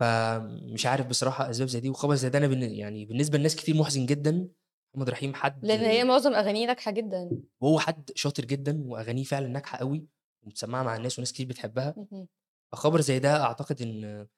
فمش 0.00 0.86
عارف 0.86 1.06
بصراحة 1.06 1.50
أسباب 1.50 1.68
زي 1.68 1.80
دي، 1.80 1.90
وخبر 1.90 2.14
زي 2.14 2.28
ده 2.30 2.40
بالن 2.48 2.62
يعني 2.74 3.06
بالنسبة 3.06 3.38
لناس 3.38 3.56
كتير 3.56 3.76
مُحزِن 3.76 4.06
جدًا، 4.06 4.48
محمد 4.94 5.10
رحيم 5.10 5.34
حد 5.34 5.62
لإن 5.62 5.84
هي 5.84 6.04
معظم 6.04 6.34
أغانيه 6.34 6.66
ناجحة 6.66 6.90
جدًا. 6.90 7.42
وهو 7.60 7.78
حد 7.80 8.10
شاطر 8.14 8.44
جدًا 8.44 8.82
وأغانيه 8.86 9.24
فعلًا 9.24 9.48
ناجحة 9.48 9.78
أوي 9.78 10.06
ومتسمّعة 10.42 10.82
مع 10.82 10.96
الناس 10.96 11.18
وناس 11.18 11.32
كتير 11.32 11.46
بتحبها،. 11.46 11.96
فخبر 12.72 13.00
زي 13.00 13.18
ده 13.18 13.42
أعتقد 13.44 13.82
إن 13.82 14.28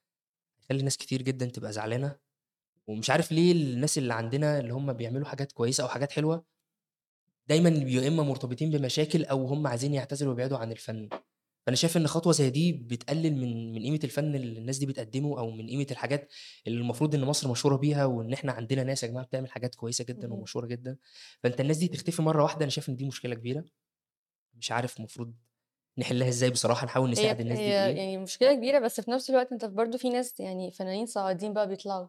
هيخلّي 0.62 0.82
ناس 0.84 0.96
كتير 0.98 1.22
جدًا 1.22 1.46
تبقى 1.46 1.72
زعلانة، 1.72 2.16
ومش 2.88 3.10
عارف 3.10 3.32
ليه 3.32 3.52
الناس 3.52 3.98
اللي 3.98 4.14
عندنا 4.14 4.60
اللي 4.60 4.74
هم 4.74 4.92
بيعملوا 4.92 5.26
حاجات 5.26 5.52
كويسة 5.52 5.84
أو 5.84 5.88
حاجات 5.88 6.12
حلوة، 6.12 6.44
دايمًا 7.48 7.68
يا 7.70 8.08
إمّا 8.08 8.22
مرتبطين 8.22 8.70
بمشاكل 8.70 9.24
أو 9.24 9.46
هم 9.46 9.66
عايزين 9.66 9.94
يعتزلوا 9.94 10.32
ويبعدوا 10.34 10.58
عن 10.58 10.72
الفن. 10.72 11.08
فأنا 11.66 11.76
شايف 11.76 11.96
إن 11.96 12.06
خطوة 12.06 12.32
زي 12.32 12.50
دي 12.50 12.72
بتقلل 12.72 13.36
من 13.36 13.74
من 13.74 13.82
قيمة 13.82 14.00
الفن 14.04 14.34
اللي 14.36 14.58
الناس 14.60 14.78
دي 14.78 14.86
بتقدّمه، 14.86 15.38
أو 15.40 15.50
من 15.50 15.66
قيمة 15.68 15.86
الحاجات 15.90 16.32
اللي 16.66 16.80
المفروض 16.80 17.14
إن 17.14 17.22
مصر 17.24 17.50
مشهورة 17.50 17.76
بيها، 17.76 18.04
وإن 18.06 18.32
إحنا 18.32 18.52
عندنا 18.52 18.84
ناس 18.84 19.02
يا 19.04 19.08
جماعة 19.08 19.26
بتعمل 19.26 19.50
حاجات 19.52 19.74
كويسة 19.74 20.04
جدًا 20.04 20.28
اهم. 20.28 20.34
ومشهورة 20.34 20.66
جدًا، 20.66 20.98
فأنت 21.44 21.60
الناس 21.62 21.78
دي 21.78 21.88
تختفي 21.88 22.22
مرّة 22.22 22.42
واحدة، 22.42 22.62
أنا 22.64 22.70
شايف 22.70 22.88
إن 22.90 22.96
دي 22.96 23.06
مشكلة 23.06 23.34
كبيرة، 23.34 23.64
مش 24.54 24.72
عارف 24.72 24.98
المفروض 24.98 25.34
نحلّها 25.98 26.28
إزاي 26.28 26.50
بصراحة، 26.50 26.86
نحاول 26.86 27.08
هي 27.08 27.12
نساعد 27.12 27.40
الناس 27.40 27.58
دي 27.58 27.64
هي. 27.64 27.96
يعني 27.96 28.18
مشكلة 28.18 28.54
كبيرة، 28.54 28.78
بس 28.78 29.00
في 29.00 29.10
نفس 29.10 29.30
الوقت 29.30 29.52
أنت 29.52 29.64
برضه 29.64 29.98
في 29.98 30.08
ناس 30.10 30.40
يعني 30.40 30.70
فنانين 30.72 31.06
صاعدين 31.06 31.52
بقى 31.52 31.68
بيطلعوا، 31.68 32.08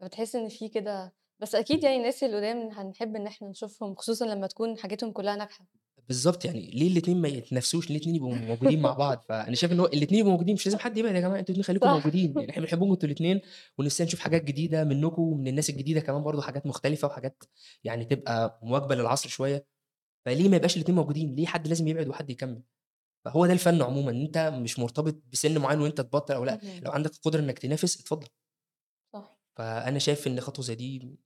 فبتحس 0.00 0.36
إن 0.36 0.48
في 0.48 0.68
كده 0.68 1.14
بس 1.40 1.54
أكيد 1.54 1.84
يعني 1.84 1.96
الناس 1.96 2.24
القدام 2.24 2.70
هنحب 2.70 3.16
إن 3.16 3.26
إحنا 3.26 3.48
نشوفهم، 3.48 3.94
خصوصًا 3.94 4.24
لمّا 4.26 4.46
تكون 4.46 4.78
حاجتهم 4.78 5.12
كلّها 5.12 5.36
ناجحة. 5.36 5.66
بالضبط، 6.08 6.44
يعني 6.44 6.70
ليه 6.74 6.88
الاتنين 6.92 7.20
ما 7.20 7.28
يتنافسوش، 7.28 7.90
ليه 7.90 7.96
الاتنين 7.96 8.16
يبقوا 8.16 8.34
موجودين 8.34 8.82
مع 8.82 8.92
بعض؟ 8.92 9.22
فأنا 9.28 9.54
شايف 9.54 9.72
إن 9.72 9.80
هو 9.80 9.86
الاتنين 9.86 10.20
يبقوا 10.20 10.32
موجودين، 10.32 10.54
مش 10.54 10.66
لازم 10.66 10.78
حد 10.78 10.98
يبعد 10.98 11.14
يا 11.14 11.20
جماعة، 11.20 11.38
أنتم 11.38 11.52
الاتنين 11.52 11.64
خليكم. 11.64 11.90
موجودين، 11.90 12.34
يعني 12.38 12.50
إحنا 12.50 12.62
بنحبكم 12.62 12.90
أنتم 12.90 13.06
الاتنين، 13.06 13.40
ونفسنا 13.78 14.06
نشوف 14.06 14.20
حاجات 14.20 14.44
جديدة 14.44 14.84
منكم 14.84 15.22
ومن 15.22 15.48
الناس 15.48 15.70
الجديدة 15.70 16.00
كمان 16.00 16.22
برضه 16.22 16.42
حاجات 16.42 16.66
مختلفة 16.66 17.08
وحاجات 17.08 17.44
يعني 17.84 18.04
تبقى 18.04 18.60
مواكبة 18.62 18.94
للعصر 18.94 19.28
شوية، 19.28 19.66
فليه 20.26 20.48
ما 20.48 20.56
يبقاش 20.56 20.76
الاتنين 20.76 20.96
موجودين؟ 20.98 21.34
ليه 21.34 21.46
حد 21.46 21.68
لازم 21.68 21.88
يبعد 21.88 22.08
وحد 22.08 22.30
يكمّل؟ 22.30 22.62
فهو 23.24 23.46
ده 23.46 23.52
الفن 23.52 23.82
عمومًا، 23.82 24.10
أنت 24.12 24.38
مش 24.38 24.78
مرتبط 24.78 25.22
بسِن 25.32 25.58
معيّن 25.58 25.80
وأنت 25.80 26.00
تبطّل 26.00 26.46
لأ، 26.46 26.52
اهم. 26.54 26.82
لو 26.82 26.92
عندك 26.92 27.12
القدرة 27.14 27.40
إنك 27.40 27.58
تنافس 27.58 28.00
اتفضل. 28.00 28.28
صح. 29.12 29.38
فأنا 29.56 29.98
شايف 29.98 30.26
إن 30.26 30.40
خطوة 30.40 30.64
زي 30.64 30.74
دي 30.74 31.18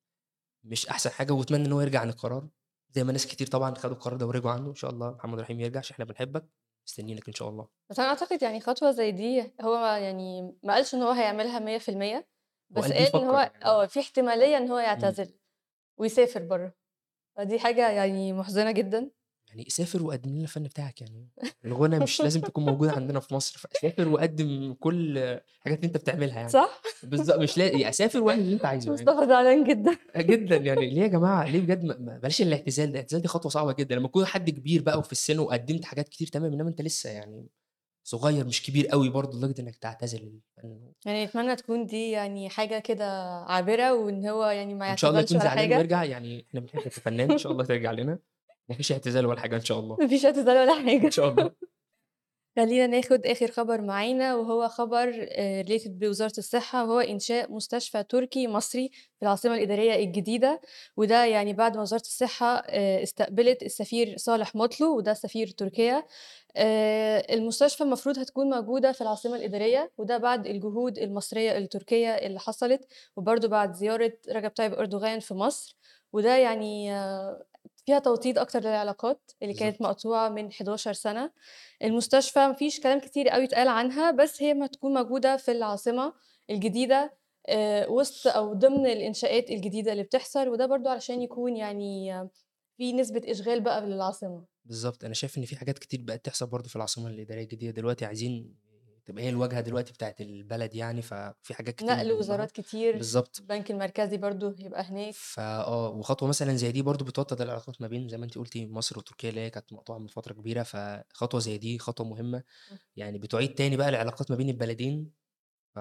مش 0.64 0.88
أحسن 0.88 1.10
حاجة، 1.10 1.32
وأتمنى 1.32 1.66
إن 1.66 1.72
هو 1.72 1.80
يرجع 1.80 2.00
عن 2.00 2.08
القرار، 2.10 2.48
زي 2.92 3.04
ما 3.04 3.12
ناس 3.12 3.26
كتير 3.26 3.46
طبعًا 3.46 3.74
خدوا 3.74 3.94
القرار 3.96 4.16
ده 4.18 4.26
ورجعوا 4.26 4.54
عنه، 4.54 4.70
إن 4.70 4.74
شاء 4.74 4.90
الله 4.90 5.10
محمد 5.12 5.40
رحيم 5.40 5.60
يرجع 5.60 5.78
عشان 5.78 5.94
إحنا 5.94 6.04
بنحبك، 6.04 6.48
مستنيينك 6.88 7.28
إن 7.28 7.34
شاء 7.34 7.48
الله. 7.48 7.68
بس 7.90 7.98
أنا 7.98 8.08
أعتقد 8.08 8.42
يعني 8.42 8.60
خطوة 8.60 8.90
زي 8.90 9.12
دي 9.12 9.52
هو 9.60 9.86
يعني 9.86 10.42
ما 10.62 10.74
قالش 10.74 10.94
إن 10.94 11.02
هو 11.02 11.10
هيعملها 11.10 11.58
100% 11.58 12.28
هو 12.78 12.82
بس 12.82 12.92
قال 12.92 12.96
بيفكّر 12.96 13.24
هو 13.24 13.52
يعني 13.54 13.54
آه، 13.64 13.86
في 13.86 14.00
احتمالية 14.00 14.56
إن 14.56 14.68
هو 14.70 14.78
إمم. 14.78 14.82
يعتزل 14.86 15.34
ويسافر 15.98 16.42
برّه، 16.44 16.74
فدي 17.36 17.58
حاجة 17.58 17.90
يعني 17.90 18.32
محزنة 18.32 18.70
جدًا. 18.72 19.10
يعني 19.48 19.64
سافر 19.68 20.02
وقدّم 20.02 20.30
لنا 20.30 20.42
الفن 20.42 20.62
بتاعك 20.62 21.00
يعني، 21.00 21.28
الغُنى 21.64 22.00
مش 22.00 22.24
لازم 22.24 22.40
تكون 22.42 22.64
موجودة 22.64 22.92
عندنا 22.92 23.20
في 23.20 23.34
مصر، 23.34 23.58
فسافر 23.58 24.08
وقدّم 24.08 24.74
كل 24.80 25.18
الحاجات 25.18 25.78
اللي 25.78 25.86
أنت 25.86 25.96
بتعملها 25.96 26.40
يعني. 26.40 26.52
صح؟ 26.52 26.82
بالضبط، 27.02 27.38
مش 27.38 27.58
لا 27.58 27.68
يعني 27.72 27.92
سافر 27.92 28.22
واعمل 28.22 28.42
اللي 28.42 28.54
أنت 28.54 28.64
عايزه 28.64 28.92
يعني. 28.92 28.92
مصطفى 28.92 29.26
زعلان 29.26 29.64
جدًا. 29.64 29.96
جدًا، 30.16 30.56
يعني 30.56 30.90
ليه 30.90 31.02
يا 31.02 31.06
جماعة 31.08 31.44
ليه 31.48 31.60
بجد 31.60 31.84
ما 31.84 32.18
بلاش 32.18 32.42
الاعتزال 32.42 32.86
ده، 32.86 32.92
الاعتزال 32.92 33.22
دي 33.22 33.28
خطوة 33.28 33.50
صعبة 33.52 33.72
جدًا، 33.72 33.94
لمّا 33.96 34.08
تكون 34.08 34.24
حد 34.26 34.50
كبير 34.50 34.82
بقى 34.82 34.98
وفي 34.98 35.12
السِن 35.12 35.38
وقدّمت 35.38 35.84
حاجات 35.84 36.08
كتير 36.08 36.26
تمام، 36.28 36.52
إنّما 36.52 36.68
أنت 36.70 36.80
لسه 36.82 37.10
يعني 37.10 37.48
صغير 38.04 38.46
مش 38.46 38.62
كبير 38.62 38.92
أوي 38.92 39.08
برضه 39.08 39.38
لدرجة 39.38 39.60
إنّك 39.60 39.76
تعتزل 39.76 40.18
الفن، 40.18 40.92
يعني 41.06 41.24
نتمنى 41.24 41.56
تكون 41.56 41.86
دي 41.86 42.10
يعني 42.10 42.48
حاجة 42.48 42.78
كده 42.78 43.04
عابرة 43.44 43.94
وإن 43.94 44.26
هو 44.26 44.44
يعني 44.44 44.74
ما 44.74 44.88
وإن 44.88 44.96
شاء 44.96 45.10
الله 45.10 45.22
يكون 45.22 45.38
زعلان 45.38 45.58
حاجة، 45.58 45.76
ويرجع، 45.76 46.04
يعني 46.04 46.46
إحنا 46.48 46.60
بنحبك 46.60 46.84
كفنان، 46.84 47.30
إن 47.30 47.38
شاء 47.38 47.52
الله 47.52 47.64
ترجع 47.64 47.92
لنا، 47.92 48.18
ما 48.68 48.74
فيش 48.76 48.92
اعتزال 48.92 49.26
ولا 49.26 49.40
حاجة 49.40 49.56
إن 49.56 49.64
شاء 49.64 49.78
الله، 49.78 49.96
ما 50.00 50.06
فيش 50.06 50.24
اعتزال 50.24 50.56
ولا 50.56 50.72
إن 50.72 50.88
حاجة. 50.88 51.08
شاء 51.08 51.28
الله. 51.28 51.52
خلّينا 52.56 52.86
ناخد 52.86 53.26
آخر 53.26 53.50
خبر 53.50 53.80
معانا 53.80 54.34
وهو 54.36 54.68
خبر 54.68 55.26
آآ 55.30 55.62
related 55.62 55.88
بوزارة 55.90 56.32
الصحة، 56.38 56.84
وهو 56.84 57.00
إنشاء 57.00 57.52
مستشفى 57.52 58.02
تركي 58.02 58.48
مصري 58.48 58.88
في 58.92 59.22
العاصمة 59.22 59.54
الإدارية 59.54 59.94
الجديدة، 60.04 60.60
وده 60.96 61.24
يعني 61.24 61.52
بعد 61.52 61.76
ما 61.76 61.82
وزارة 61.82 62.00
الصحة 62.00 62.46
آآ 62.66 63.02
استقبلت 63.02 63.62
السفير 63.62 64.16
صالح 64.16 64.54
مطلو 64.54 64.96
وده 64.96 65.14
سفير 65.14 65.46
تركيا. 65.48 66.04
آآ 66.56 67.34
المستشفى 67.34 67.84
المفروض 67.84 68.18
هتكون 68.18 68.50
موجودة 68.50 68.92
في 68.92 69.00
العاصمة 69.00 69.36
الإدارية، 69.36 69.92
وده 69.98 70.18
بعد 70.18 70.46
الجهود 70.46 70.98
المصرية 70.98 71.58
التركية 71.58 72.10
اللي 72.14 72.40
حصلت، 72.40 72.86
وبرضه 73.16 73.48
بعد 73.48 73.72
زيارة 73.74 74.12
رجب 74.28 74.50
طيب 74.50 74.74
أردوغان 74.74 75.20
في 75.20 75.34
مصر، 75.34 75.76
وده 76.12 76.36
يعني 76.36 76.92
آه، 76.94 77.44
فيها 77.86 77.98
توطيد 77.98 78.38
أكتر 78.38 78.60
للعلاقات 78.60 79.30
اللي 79.42 79.54
كانت 79.54 79.82
مقطوعة 79.82 80.28
من 80.28 80.52
11 80.52 80.92
سنة. 80.92 81.32
المستشفى 81.82 82.38
ما 82.38 82.52
فيش 82.52 82.80
كلام 82.80 83.00
كتير 83.00 83.34
أوي 83.34 83.44
اتقال 83.44 83.68
عنها، 83.68 84.10
بس 84.10 84.42
هي 84.42 84.52
أمّا 84.52 84.66
تكون 84.66 84.94
موجودة 84.94 85.36
في 85.36 85.50
العاصمة 85.52 86.12
الجديدة 86.50 87.16
آآ 87.48 87.86
وسط 87.88 88.26
أو 88.26 88.54
ضمن 88.54 88.86
الإنشاءات 88.86 89.50
الجديدة 89.50 89.92
اللي 89.92 90.02
بتحصل، 90.02 90.48
وده 90.48 90.66
برضه 90.66 90.90
علشان 90.90 91.22
يكون 91.22 91.56
يعني 91.56 92.14
آه، 92.14 92.30
في 92.76 92.92
نسبة 92.92 93.22
إشغال 93.24 93.60
بقى 93.60 93.86
للعاصمة. 93.86 94.44
بالضبط، 94.64 95.04
أنا 95.04 95.14
شايف 95.14 95.38
إن 95.38 95.44
في 95.44 95.56
حاجات 95.56 95.78
كتير 95.78 96.00
بقت 96.02 96.24
تحصل 96.24 96.46
برضه 96.46 96.68
في 96.68 96.76
العاصمة 96.76 97.08
الإدارية 97.08 97.42
الجديدة 97.42 97.72
دلوقتي، 97.72 98.04
عايزين 98.04 98.56
تبقى 99.06 99.24
هي 99.24 99.28
الواجهة 99.28 99.60
دلوقتي 99.60 99.92
بتاعة 99.92 100.14
البلد 100.20 100.74
يعني، 100.74 101.02
ففي 101.02 101.54
حاجات 101.54 101.74
كتير 101.76 101.96
نقل 101.96 102.12
وزارات 102.12 102.50
كتير، 102.52 102.94
بالضبط. 102.94 103.40
البنك 103.40 103.70
المركزي 103.70 104.16
برضه 104.16 104.54
هيبقى 104.58 104.82
هناك. 104.82 105.16
فآه، 105.18 105.88
وخطوة 105.90 106.28
مثلًا 106.28 106.56
زي 106.56 106.72
دي 106.72 106.82
برضه 106.82 107.04
بتوطّد 107.04 107.40
العلاقات 107.40 107.80
ما 107.82 107.86
بين 107.88 108.08
زي 108.08 108.16
ما 108.18 108.24
أنتِ 108.24 108.38
قُلتِ 108.38 108.56
مصر 108.58 108.98
وتركيا 108.98 109.30
اللي 109.30 109.40
هي 109.40 109.50
كانت 109.50 109.72
مقطوعة 109.72 109.98
من 109.98 110.06
فترة 110.06 110.32
كبيرة، 110.34 110.62
فخطوة 110.62 111.40
زي 111.40 111.58
دي 111.58 111.78
خطوة 111.78 112.06
مهمة، 112.06 112.42
إمم. 112.70 112.78
يعني 112.96 113.18
بتُعيد 113.18 113.54
تاني 113.54 113.76
بقى 113.76 113.88
العلاقات 113.88 114.30
ما 114.30 114.36
بين 114.36 114.48
البلدين، 114.50 115.12
ف 115.76 115.80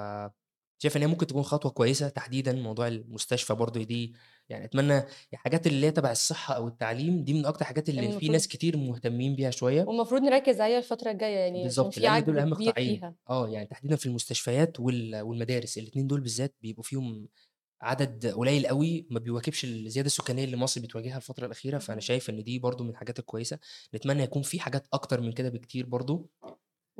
شايف 0.80 0.98
إن 0.98 1.02
هي 1.02 1.08
ممكن 1.08 1.28
تكون 1.28 1.44
خطوة 1.44 1.72
كويسة 1.72 2.10
تحديدًا 2.10 2.54
موضوع 2.54 2.88
المستشفى 2.88 3.56
برضه 3.56 3.84
دي 3.84 4.16
يعني 4.52 4.66
أتمنى 4.66 5.04
الحاجات 5.34 5.68
اللي 5.68 5.86
هي 5.88 5.92
تبع 5.92 6.12
الصحة 6.12 6.54
أو 6.56 6.68
التعليم 6.68 7.24
دي 7.24 7.34
من 7.34 7.46
أكتر 7.46 7.62
الحاجات 7.62 7.90
اللي 7.90 8.12
في 8.12 8.30
ناس 8.30 8.48
كتير 8.48 8.78
مهتمين 8.78 9.36
بيها 9.36 9.52
شوية. 9.52 9.82
والمفروض 9.86 10.22
نركّز 10.22 10.62
عليها 10.62 10.78
الفترة 10.78 11.12
الجاية 11.12 11.36
يعني 11.38 11.70
في 11.92 12.00
لإن 12.02 12.24
دول 12.24 12.56
كبير 12.56 12.72
قطاعين،. 12.72 13.02
آه، 13.30 13.50
يعني 13.50 13.66
تحديدًا 13.68 13.96
في 13.96 14.06
المستشفيات 14.06 14.80
وال 14.80 15.22
والمدارس، 15.22 15.78
الاتنين 15.78 16.08
دول 16.08 16.22
بالذات 16.22 16.56
بيبقوا 16.62 16.84
فيهم 16.84 17.28
عدد 17.82 18.28
قليل 18.28 18.66
أوي 18.66 19.08
ما 19.12 19.20
بيواكبش 19.20 19.66
الزيادة 19.66 20.08
السكانية 20.08 20.44
اللي 20.46 20.58
مصر 20.58 20.82
بتواجهها 20.82 21.18
الفترة 21.18 21.46
الأخيرة، 21.46 21.78
فأنا 21.78 21.96
اهم. 21.98 22.02
شايف 22.02 22.30
إن 22.30 22.44
دي 22.44 22.60
برضه 22.60 22.84
من 22.84 22.90
الحاجات 22.90 23.20
الكويسة، 23.20 23.60
نتمنى 23.96 24.24
يكون 24.24 24.42
في 24.42 24.60
حاجات 24.60 24.88
أكتر 24.94 25.22
من 25.22 25.32
كده 25.32 25.50
بكتير 25.50 25.86
برضه. 25.86 26.30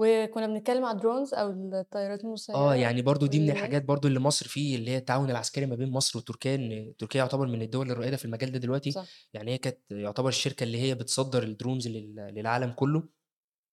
وكنا 0.02 0.48
بنتكلم 0.48 0.86
على 0.86 1.00
الdrones 1.00 1.34
أو 1.34 1.50
الطيارات 1.52 2.24
آه، 2.56 2.76
المسيّرة 2.76 2.76
يعني 2.76 3.02
برضه 3.02 3.28
دي 3.28 3.40
من 3.40 3.50
الحاجات 3.50 3.86
برضه 3.86 4.08
اللي 4.10 4.20
مصر 4.20 4.48
في 4.48 4.76
اللي 4.76 4.92
هي 4.92 4.98
التعاون 4.98 5.30
العسكري 5.32 5.66
ما 5.66 5.76
بين 5.76 5.90
مصر 5.92 6.20
وتركيا، 6.20 6.56
إن 6.56 6.94
تركيا 6.98 7.20
يعتبر 7.20 7.48
من 7.48 7.62
الدول 7.62 7.92
الرائدة 7.92 8.18
في 8.18 8.26
المجال 8.26 8.52
ده 8.52 8.60
دلوقتي، 8.60 8.96
صح. 8.96 9.12
يعني 9.34 9.52
هي 9.52 9.58
كانت 9.58 9.80
يعتبر 9.92 10.30
الشركة 10.30 10.64
اللي 10.64 10.78
هي 10.82 10.96
بتصدّر 10.96 11.44
لل 11.90 12.16
للعالم 12.16 12.72
كلّه، 12.72 13.10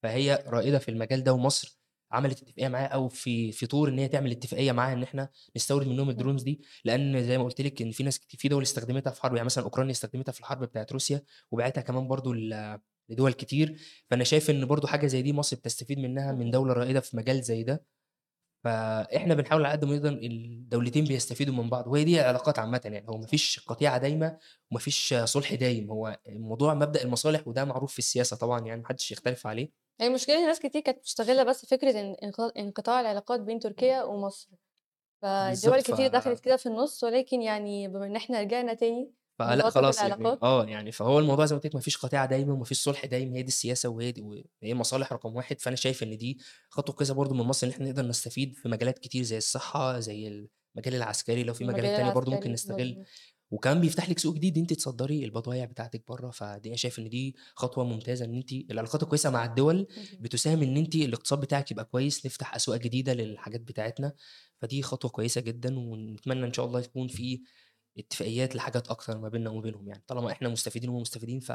فهي 0.03 0.45
رائدة 0.49 0.79
في 0.81 0.91
المجال 0.91 1.25
ده 1.25 1.33
ومصر 1.35 1.81
عملت 2.13 2.43
اتفاقية 2.43 2.69
معاها 2.69 2.87
أو 2.89 3.09
في 3.09 3.53
في 3.53 3.67
طور 3.67 3.89
إن 3.89 3.99
هي 3.99 4.09
تعمل 4.09 4.31
اتفاقية 4.33 4.73
معاها 4.73 4.93
إن 4.95 5.05
إحنا 5.05 5.31
نستورد 5.57 5.89
منّهم. 5.89 6.13
الdrones 6.13 6.45
دي، 6.45 6.63
لإن 6.85 7.25
زي 7.27 7.39
ما 7.39 7.45
قُلت 7.45 7.61
لِك 7.63 7.83
إن 7.83 7.91
في 7.93 8.05
ناس 8.05 8.21
كت 8.21 8.37
في 8.37 8.49
دول 8.49 8.63
استخدمتها 8.65 9.11
في 9.13 9.23
حرب، 9.23 9.35
يعني 9.37 9.47
مثلًا 9.47 9.65
أوكرانيا 9.65 9.93
استخدمتها 9.93 10.33
في 10.33 10.41
الحرب 10.41 10.65
بتاعة 10.65 10.89
روسيا، 10.93 11.23
وباعتها 11.53 11.81
كمان 11.83 12.09
برضه 12.09 12.35
ل 12.35 12.79
لدول 13.09 13.33
كتير، 13.33 13.79
فأنا 14.11 14.25
شايف 14.25 14.50
إن 14.50 14.67
برضه 14.67 14.88
حاجة 14.88 15.07
زي 15.07 15.23
دي 15.23 15.33
مصر 15.33 15.57
بتستفيد 15.57 15.99
منها 15.99 16.33
من 16.33 16.50
اهم. 16.50 16.53
دولة 16.53 16.73
رائدة 16.73 17.00
في 17.00 17.17
مجال 17.17 17.43
زي 17.43 17.62
ده، 17.62 17.85
فإحنا 18.65 19.35
بنحاول 19.35 19.67
على 19.67 19.73
قد 19.73 19.85
ما 19.87 19.97
نقدر 19.97 20.11
الدولتين 20.12 21.05
بيستفيدوا 21.05 21.55
من 21.55 21.71
بعض، 21.71 21.87
وهي 21.88 22.05
دي 22.05 22.21
العلاقات 22.23 22.59
عامةً 22.59 22.81
يعني، 22.85 23.09
هو 23.09 23.19
ما 23.19 23.27
صح. 23.27 23.29
فيش 23.29 23.61
قطيعة 23.69 23.99
دايمة 23.99 24.38
وما 24.73 24.81
فيش 24.81 25.15
صُلح 25.25 25.55
دايم، 25.55 25.91
هو 25.91 26.21
الموضوع 26.29 26.75
مبدأ 26.75 27.03
المصالح 27.05 27.49
وده 27.49 27.65
معروف 27.65 27.93
في 27.93 27.99
السياسة 28.00 28.37
طبعًا 28.37 28.61
يعني 28.67 28.83
ما 28.83 28.88
حدش 28.88 29.12
يختلف 29.12 29.47
عليه. 29.49 29.73
هي 30.00 30.07
إن 30.07 30.47
ناس 30.47 30.61
كتير 30.61 30.81
كانت 30.83 30.99
مستغلة 31.05 31.43
بس 31.43 31.67
فكرة 31.67 32.00
إن 32.00 32.17
انق 32.23 32.41
انقطاع 32.59 33.00
العلاقات 33.00 33.41
بين 33.41 33.59
تركيا 33.59 34.03
ومصر، 34.03 34.49
فدول 35.23 35.81
بالضبط، 35.81 35.83
ف 35.83 35.93
كتير 35.93 36.09
دخلت 36.09 36.41
كده 36.41 36.57
في 36.57 36.67
النُص، 36.67 37.05
ولكن 37.05 37.43
يعني 37.43 37.88
بما 37.88 38.07
إن 38.07 38.17
إحنا 38.17 38.41
رجعنا 38.41 38.75
تاني 38.75 39.15
نوطّد 39.47 39.71
خلاص 39.71 40.04
يعني 40.04 40.37
آه، 40.42 40.64
يعني 40.66 40.92
فهو 40.92 41.18
الموضوع 41.18 41.47
زي 41.47 41.54
ما 41.54 41.61
قُلت 41.61 41.66
لِك 41.66 41.75
ما 41.75 41.80
فيش 41.80 41.97
قطيعة 41.97 42.26
دايمة 42.26 42.52
وما 42.54 42.64
فيش 42.64 42.78
صُلح 42.83 43.07
دايم، 43.07 43.35
هي 43.35 43.42
دي 43.42 43.49
السياسة 43.49 43.88
وهي 43.88 44.12
دي 44.12 44.21
وهي 44.62 44.75
مصالح 44.75 45.12
رقم 45.12 45.35
1، 45.37 45.61
فأنا 45.61 45.76
شايف 45.76 46.02
إن 46.02 46.16
دي 46.18 46.38
خطوة 46.71 46.95
كويسة 46.97 47.14
برضه 47.14 47.35
من 47.35 47.40
مصر 47.45 47.66
إن 47.66 47.73
إحنا 47.73 47.87
نقدر 47.88 48.07
نستفيد 48.07 48.54
في 48.57 48.68
مجالات 48.68 48.99
كتير 48.99 49.23
زي 49.23 49.38
الصحة، 49.38 49.99
زي 50.00 50.28
المجال 50.76 50.95
العسكري، 50.95 51.42
لو 51.45 51.54
في 51.54 51.64
مجالات 51.64 51.97
تانية 51.97 52.11
برضه 52.11 52.33
ممكن 52.33 52.52
نستغل،. 52.52 52.99
وكمان 53.50 53.80
بيفتح 53.80 54.11
لِك 54.11 54.18
سوق 54.18 54.35
جديد 54.37 54.59
أنتِ 54.59 54.73
تصدّري 54.73 55.25
البضايع 55.25 55.64
بتاعتِك 55.64 56.04
برّه، 56.09 56.30
فدي 56.30 56.68
أنا 56.68 56.76
شايف 56.76 56.99
إن 56.99 57.09
دي 57.09 57.37
خطوة 57.57 57.85
ممتازة 57.85 58.25
إن 58.25 58.35
أنتِ 58.35 58.52
العلاقات 58.52 59.02
الكويسة 59.02 59.30
مع 59.30 59.45
الدول 59.45 59.87
اهم. 59.99 60.07
بتساهم 60.21 60.62
إن 60.62 60.76
أنتِ 60.76 60.95
الاقتصاد 60.95 61.40
بتاعِك 61.40 61.71
يبقى 61.71 61.85
كويس، 61.85 62.26
نفتح 62.26 62.54
أسواق 62.54 62.80
جديدة 62.80 63.14
للحاجات 63.14 63.61
بتاعتنا، 63.61 64.12
فدي 64.59 64.83
خطوة 64.83 65.11
كويسة 65.11 65.40
جدًا، 65.40 65.78
ونتمنى 65.78 66.47
إن 66.47 66.52
شاء 66.52 66.66
الله 66.66 66.80
يكون 66.80 67.09
في 67.09 67.40
اتفاقيات 67.99 68.57
لحاجات 68.57 68.88
أكتر 68.88 69.19
ما 69.19 69.28
بيننا 69.28 69.50
وما 69.50 69.61
بينهم 69.61 69.88
يعني، 69.88 70.02
طالما 70.07 70.33
إحنا 70.33 70.49
مستفيدين 70.49 70.90
وهُم 70.90 71.00
مستفيدين 71.00 71.40
ف 71.40 71.52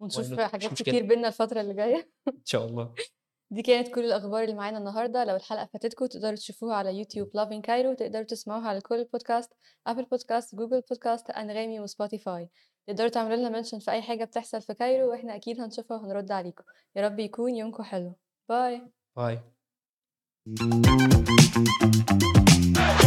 ونشوف 0.00 0.40
حاجات. 0.40 0.74
كتير 0.74 1.06
بيننا 1.06 1.28
الفترة 1.28 1.60
اللي 1.60 1.74
جاية. 1.74 2.10
إن 2.28 2.44
شاء 2.44 2.66
الله. 2.66 2.94
دي 3.50 3.62
كانت 3.62 3.88
كل 3.88 4.04
الأخبار 4.04 4.42
اللي 4.42 4.54
معانا 4.54 4.78
النهارده، 4.78 5.24
لو 5.24 5.36
الحلقة 5.36 5.66
فاتتكم 5.72 6.06
تقدروا 6.06 6.34
تشوفوها 6.34 6.76
على 6.76 6.98
يوتيوب 6.98 7.28
lovin 7.28 7.66
Cairo 7.66 7.86
وتقدروا 7.86 8.24
تسمعوها 8.24 8.68
على 8.68 8.80
كل 8.80 8.94
البودكاست، 8.94 9.52
Apple 9.88 10.04
podcast، 10.14 10.44
Google 10.56 10.82
podcast، 10.94 11.36
أنغامي 11.36 11.86
وSpotify. 11.86 12.46
تقدروا 12.86 13.08
تعملوا 13.08 13.36
لنا 13.36 13.62
mention 13.62 13.78
في 13.78 13.90
أي 13.90 14.02
حاجة 14.02 14.24
بتحصل 14.24 14.62
في 14.62 14.74
كايرو 14.74 15.10
وإحنا 15.10 15.36
أكيد 15.36 15.60
هنشوفها 15.60 15.96
وهنرد 15.96 16.32
عليكم. 16.32 16.64
يا 16.96 17.02
رب 17.06 17.18
يكون 17.18 17.56
يومكم 17.56 17.82
حلو. 17.82 18.14
باي. 18.48 18.82
باي. 19.16 19.40